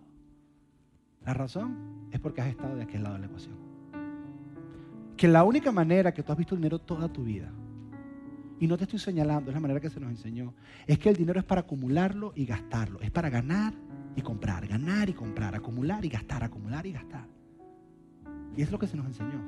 [1.25, 3.55] La razón es porque has estado de aquel lado de la ecuación.
[5.17, 7.51] Que la única manera que tú has visto el dinero toda tu vida,
[8.59, 10.53] y no te estoy señalando, es la manera que se nos enseñó,
[10.85, 13.73] es que el dinero es para acumularlo y gastarlo, es para ganar
[14.15, 17.27] y comprar, ganar y comprar, acumular y gastar, acumular y gastar.
[18.55, 19.41] Y es lo que se nos enseñó.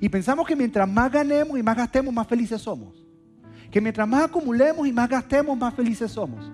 [0.00, 3.03] Y pensamos que mientras más ganemos y más gastemos, más felices somos
[3.74, 6.48] que mientras más acumulemos y más gastemos, más felices somos.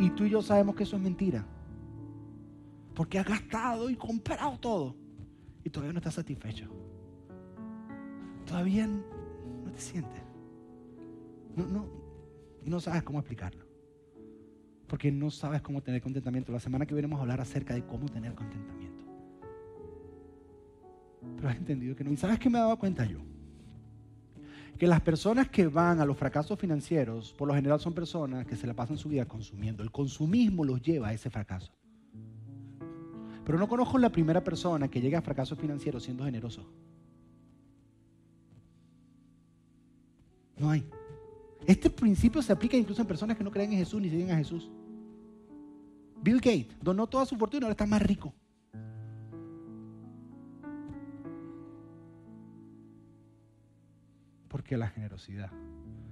[0.00, 1.44] Y tú y yo sabemos que eso es mentira.
[2.94, 4.96] Porque has gastado y comprado todo.
[5.62, 6.66] Y todavía no estás satisfecho.
[8.46, 10.22] Todavía no te sientes.
[11.54, 11.86] No, no,
[12.64, 13.66] y no sabes cómo explicarlo.
[14.86, 16.50] Porque no sabes cómo tener contentamiento.
[16.50, 19.04] La semana que viene vamos a hablar acerca de cómo tener contentamiento.
[21.36, 22.10] Pero has entendido que no.
[22.10, 23.18] ¿Y sabes qué me he dado cuenta yo?
[24.78, 28.54] Que las personas que van a los fracasos financieros, por lo general son personas que
[28.54, 29.82] se la pasan su vida consumiendo.
[29.82, 31.72] El consumismo los lleva a ese fracaso.
[33.44, 36.64] Pero no conozco la primera persona que llega a fracaso financiero siendo generoso.
[40.56, 40.88] No hay.
[41.66, 44.36] Este principio se aplica incluso en personas que no creen en Jesús ni siguen a
[44.36, 44.70] Jesús.
[46.22, 48.32] Bill Gates donó toda su fortuna y ahora está más rico.
[54.48, 55.50] Porque la generosidad.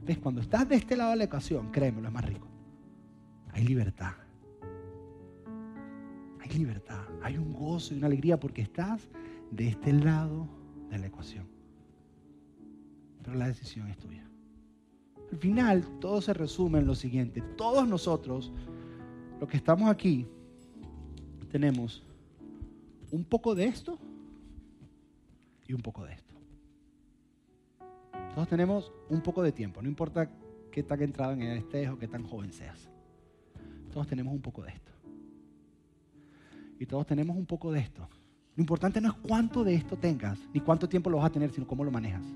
[0.04, 0.18] ¿Ves?
[0.18, 2.48] Cuando estás de este lado de la ecuación, créeme, es más rico.
[3.52, 4.12] Hay libertad.
[6.40, 7.02] Hay libertad.
[7.22, 9.08] Hay un gozo y una alegría porque estás
[9.50, 10.48] de este lado
[10.90, 11.46] de la ecuación.
[13.22, 14.24] Pero la decisión es tuya.
[15.32, 17.42] Al final, todo se resume en lo siguiente.
[17.56, 18.52] Todos nosotros,
[19.40, 20.26] los que estamos aquí,
[21.50, 22.04] tenemos
[23.10, 23.98] un poco de esto
[25.66, 26.25] y un poco de esto.
[28.36, 30.28] Todos tenemos un poco de tiempo, no importa
[30.70, 32.90] qué tan entrado en edad estés o qué tan joven seas.
[33.90, 34.92] Todos tenemos un poco de esto.
[36.78, 38.06] Y todos tenemos un poco de esto.
[38.54, 41.50] Lo importante no es cuánto de esto tengas, ni cuánto tiempo lo vas a tener,
[41.50, 42.26] sino cómo lo manejas.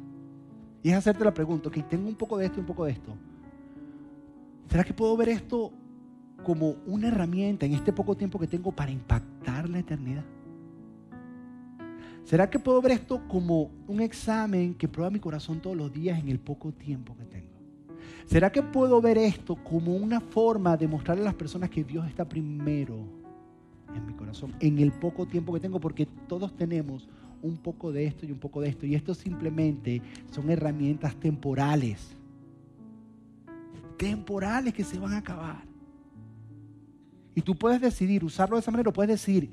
[0.83, 2.93] Y es hacerte la pregunta, ok, tengo un poco de esto y un poco de
[2.93, 3.15] esto.
[4.71, 5.71] ¿Será que puedo ver esto
[6.43, 10.25] como una herramienta en este poco tiempo que tengo para impactar la eternidad?
[12.25, 16.19] ¿Será que puedo ver esto como un examen que prueba mi corazón todos los días
[16.19, 17.51] en el poco tiempo que tengo?
[18.27, 22.07] ¿Será que puedo ver esto como una forma de mostrarle a las personas que Dios
[22.07, 23.05] está primero
[23.95, 25.81] en mi corazón, en el poco tiempo que tengo?
[25.81, 27.09] Porque todos tenemos
[27.43, 28.87] un poco de esto y un poco de esto.
[28.87, 30.01] Y esto simplemente
[30.31, 32.17] son herramientas temporales.
[33.97, 35.65] Temporales que se van a acabar.
[37.35, 39.51] Y tú puedes decidir usarlo de esa manera o puedes decir,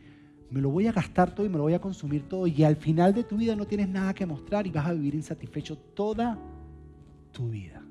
[0.50, 2.78] me lo voy a gastar todo y me lo voy a consumir todo y al
[2.78, 6.38] final de tu vida no tienes nada que mostrar y vas a vivir insatisfecho toda
[7.34, 7.84] tu vida.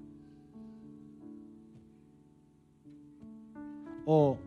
[4.07, 4.38] O,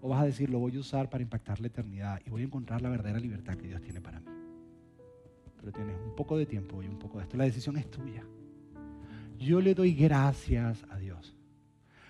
[0.00, 2.44] o vas a decir, lo voy a usar para impactar la eternidad y voy a
[2.44, 4.26] encontrar la verdadera libertad que Dios tiene para mí.
[5.58, 7.36] Pero tienes un poco de tiempo y un poco de esto.
[7.36, 8.24] La decisión es tuya.
[9.38, 11.36] Yo le doy gracias a Dios.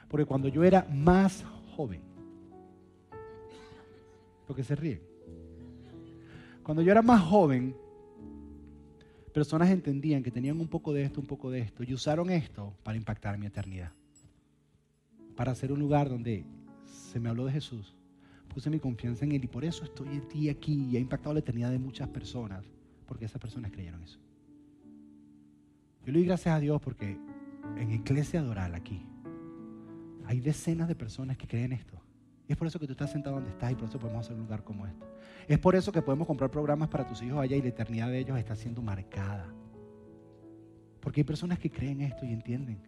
[0.08, 2.02] Porque cuando yo era más joven,
[4.46, 5.13] lo que se ríen,
[6.64, 7.76] cuando yo era más joven,
[9.32, 12.72] personas entendían que tenían un poco de esto, un poco de esto, y usaron esto
[12.82, 13.92] para impactar mi eternidad.
[15.36, 16.44] Para hacer un lugar donde
[16.86, 17.94] se me habló de Jesús,
[18.48, 21.70] puse mi confianza en Él y por eso estoy aquí y ha impactado la eternidad
[21.70, 22.64] de muchas personas,
[23.06, 24.18] porque esas personas creyeron eso.
[26.06, 27.18] Yo le doy gracias a Dios porque
[27.76, 29.04] en Iglesia Adoral aquí
[30.26, 32.03] hay decenas de personas que creen esto.
[32.46, 34.42] Es por eso que tú estás sentado donde estás y por eso podemos hacer un
[34.42, 35.06] lugar como este.
[35.48, 38.18] Es por eso que podemos comprar programas para tus hijos allá y la eternidad de
[38.18, 39.46] ellos está siendo marcada.
[41.00, 42.78] Porque hay personas que creen esto y entienden.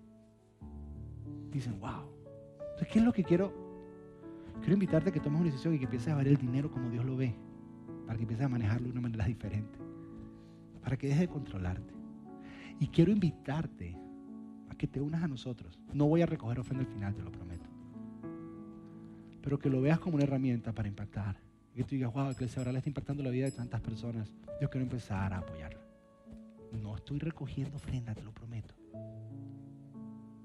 [1.51, 2.11] Dicen, wow.
[2.61, 3.53] Entonces, ¿qué es lo que quiero?
[4.61, 6.91] Quiero invitarte a que tomes una decisión y que empieces a ver el dinero como
[6.91, 7.35] Dios lo ve.
[8.07, 9.79] Para que empieces a manejarlo de una manera diferente.
[10.83, 11.95] Para que dejes de controlarte.
[12.79, 13.97] Y quiero invitarte
[14.69, 15.79] a que te unas a nosotros.
[15.93, 17.56] No voy a recoger ofrenda al final, te lo prometo.
[19.47, 21.37] Pero que lo veas como una herramienta para impactar
[21.73, 24.35] que tú digas, wow, Iglesia le está impactando la vida de tantas personas.
[24.61, 25.79] Yo quiero empezar a apoyarla.
[26.83, 28.75] No estoy recogiendo ofrenda, te lo prometo.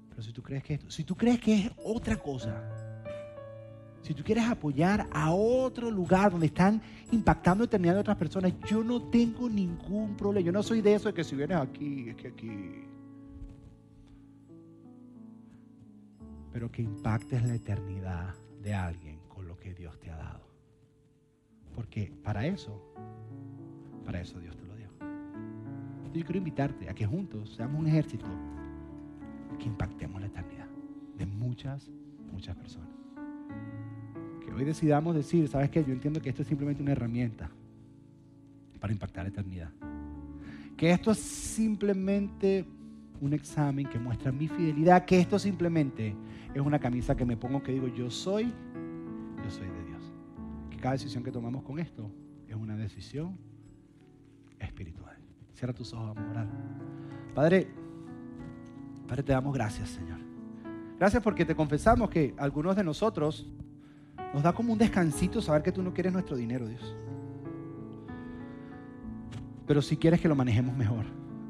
[0.08, 2.62] Pero si tú crees que esto, si tú crees que es otra cosa,
[4.02, 6.80] si tú quieres apoyar a otro lugar donde están
[7.10, 10.46] impactando eternidad de otras personas, yo no tengo ningún problema.
[10.46, 12.84] Yo no soy de eso de que si vienes aquí, es que aquí.
[16.52, 20.46] Pero que impactes la eternidad de alguien con lo que Dios te ha dado.
[21.74, 22.80] Porque para eso,
[24.04, 24.88] para eso Dios te lo dio.
[26.12, 28.26] Yo quiero invitarte a que juntos seamos un ejército
[29.58, 30.66] que impactemos la eternidad
[31.16, 31.90] de muchas,
[32.30, 32.88] muchas personas.
[34.44, 35.84] Que hoy decidamos decir, ¿sabes qué?
[35.84, 37.50] Yo entiendo que esto es simplemente una herramienta
[38.78, 39.70] para impactar la eternidad.
[40.76, 42.66] Que esto es simplemente
[43.20, 46.14] un examen que muestra mi fidelidad, que esto simplemente
[46.54, 48.52] es una camisa que me pongo que digo, yo soy,
[49.42, 49.82] yo soy de
[50.82, 52.10] cada decisión que tomamos con esto
[52.48, 53.38] es una decisión
[54.58, 55.16] espiritual.
[55.54, 56.48] Cierra tus ojos, vamos a orar.
[57.34, 57.68] Padre,
[59.06, 60.18] Padre, te damos gracias, Señor.
[60.98, 63.48] Gracias porque te confesamos que algunos de nosotros
[64.34, 66.96] nos da como un descansito saber que tú no quieres nuestro dinero, Dios.
[69.66, 71.04] Pero si quieres que lo manejemos mejor.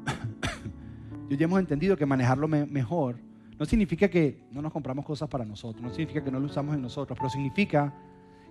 [1.29, 3.17] Yo ya hemos entendido que manejarlo mejor
[3.59, 6.75] no significa que no nos compramos cosas para nosotros, no significa que no lo usamos
[6.75, 7.93] en nosotros, pero significa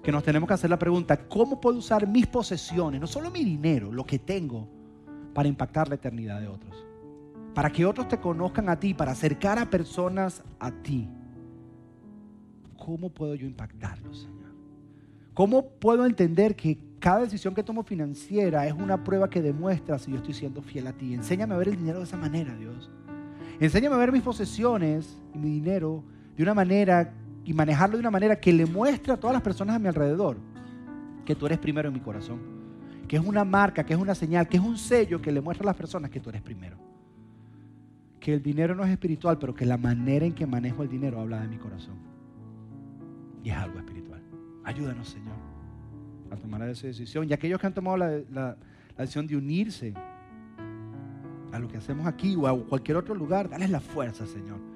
[0.03, 3.45] que nos tenemos que hacer la pregunta, ¿cómo puedo usar mis posesiones, no solo mi
[3.45, 4.69] dinero, lo que tengo,
[5.33, 6.85] para impactar la eternidad de otros?
[7.55, 11.09] Para que otros te conozcan a ti, para acercar a personas a ti.
[12.77, 14.43] ¿Cómo puedo yo impactarlos, Señor?
[15.35, 20.11] ¿Cómo puedo entender que cada decisión que tomo financiera es una prueba que demuestra si
[20.11, 21.15] yo estoy siendo fiel a ti?
[21.15, 22.91] Enséñame a ver el dinero de esa manera, Dios.
[23.63, 26.03] Enséñame a ver mis posesiones y mi dinero
[26.37, 29.77] de una manera y manejarlo de una manera que le muestre a todas las personas
[29.77, 30.37] a mi alrededor
[31.25, 32.41] que tú eres primero en mi corazón.
[33.07, 35.63] Que es una marca, que es una señal, que es un sello que le muestra
[35.65, 36.77] a las personas que tú eres primero.
[38.19, 41.21] Que el dinero no es espiritual, pero que la manera en que manejo el dinero
[41.21, 41.95] habla de mi corazón.
[43.45, 44.23] Y es algo espiritual.
[44.65, 45.37] Ayúdanos, Señor,
[46.33, 47.31] a tomar esa decisión.
[47.31, 48.57] Y aquellos que han tomado la, la
[48.99, 49.95] decisión de unirse
[51.53, 54.73] a lo que hacemos aquí o a cualquier otro lugar, dales la fuerza, Señor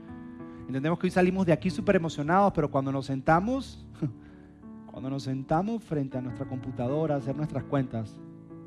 [0.67, 3.87] Entendemos que hoy salimos de aquí súper emocionados, pero cuando nos sentamos,
[4.91, 8.19] cuando nos sentamos frente a nuestra computadora a hacer nuestras cuentas,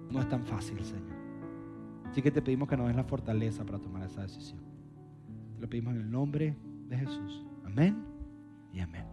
[0.09, 1.19] no es tan fácil, Señor.
[2.09, 4.61] Así que te pedimos que nos des la fortaleza para tomar esa decisión.
[5.55, 6.55] Te lo pedimos en el nombre
[6.87, 7.45] de Jesús.
[7.65, 7.97] Amén
[8.73, 9.08] y amén.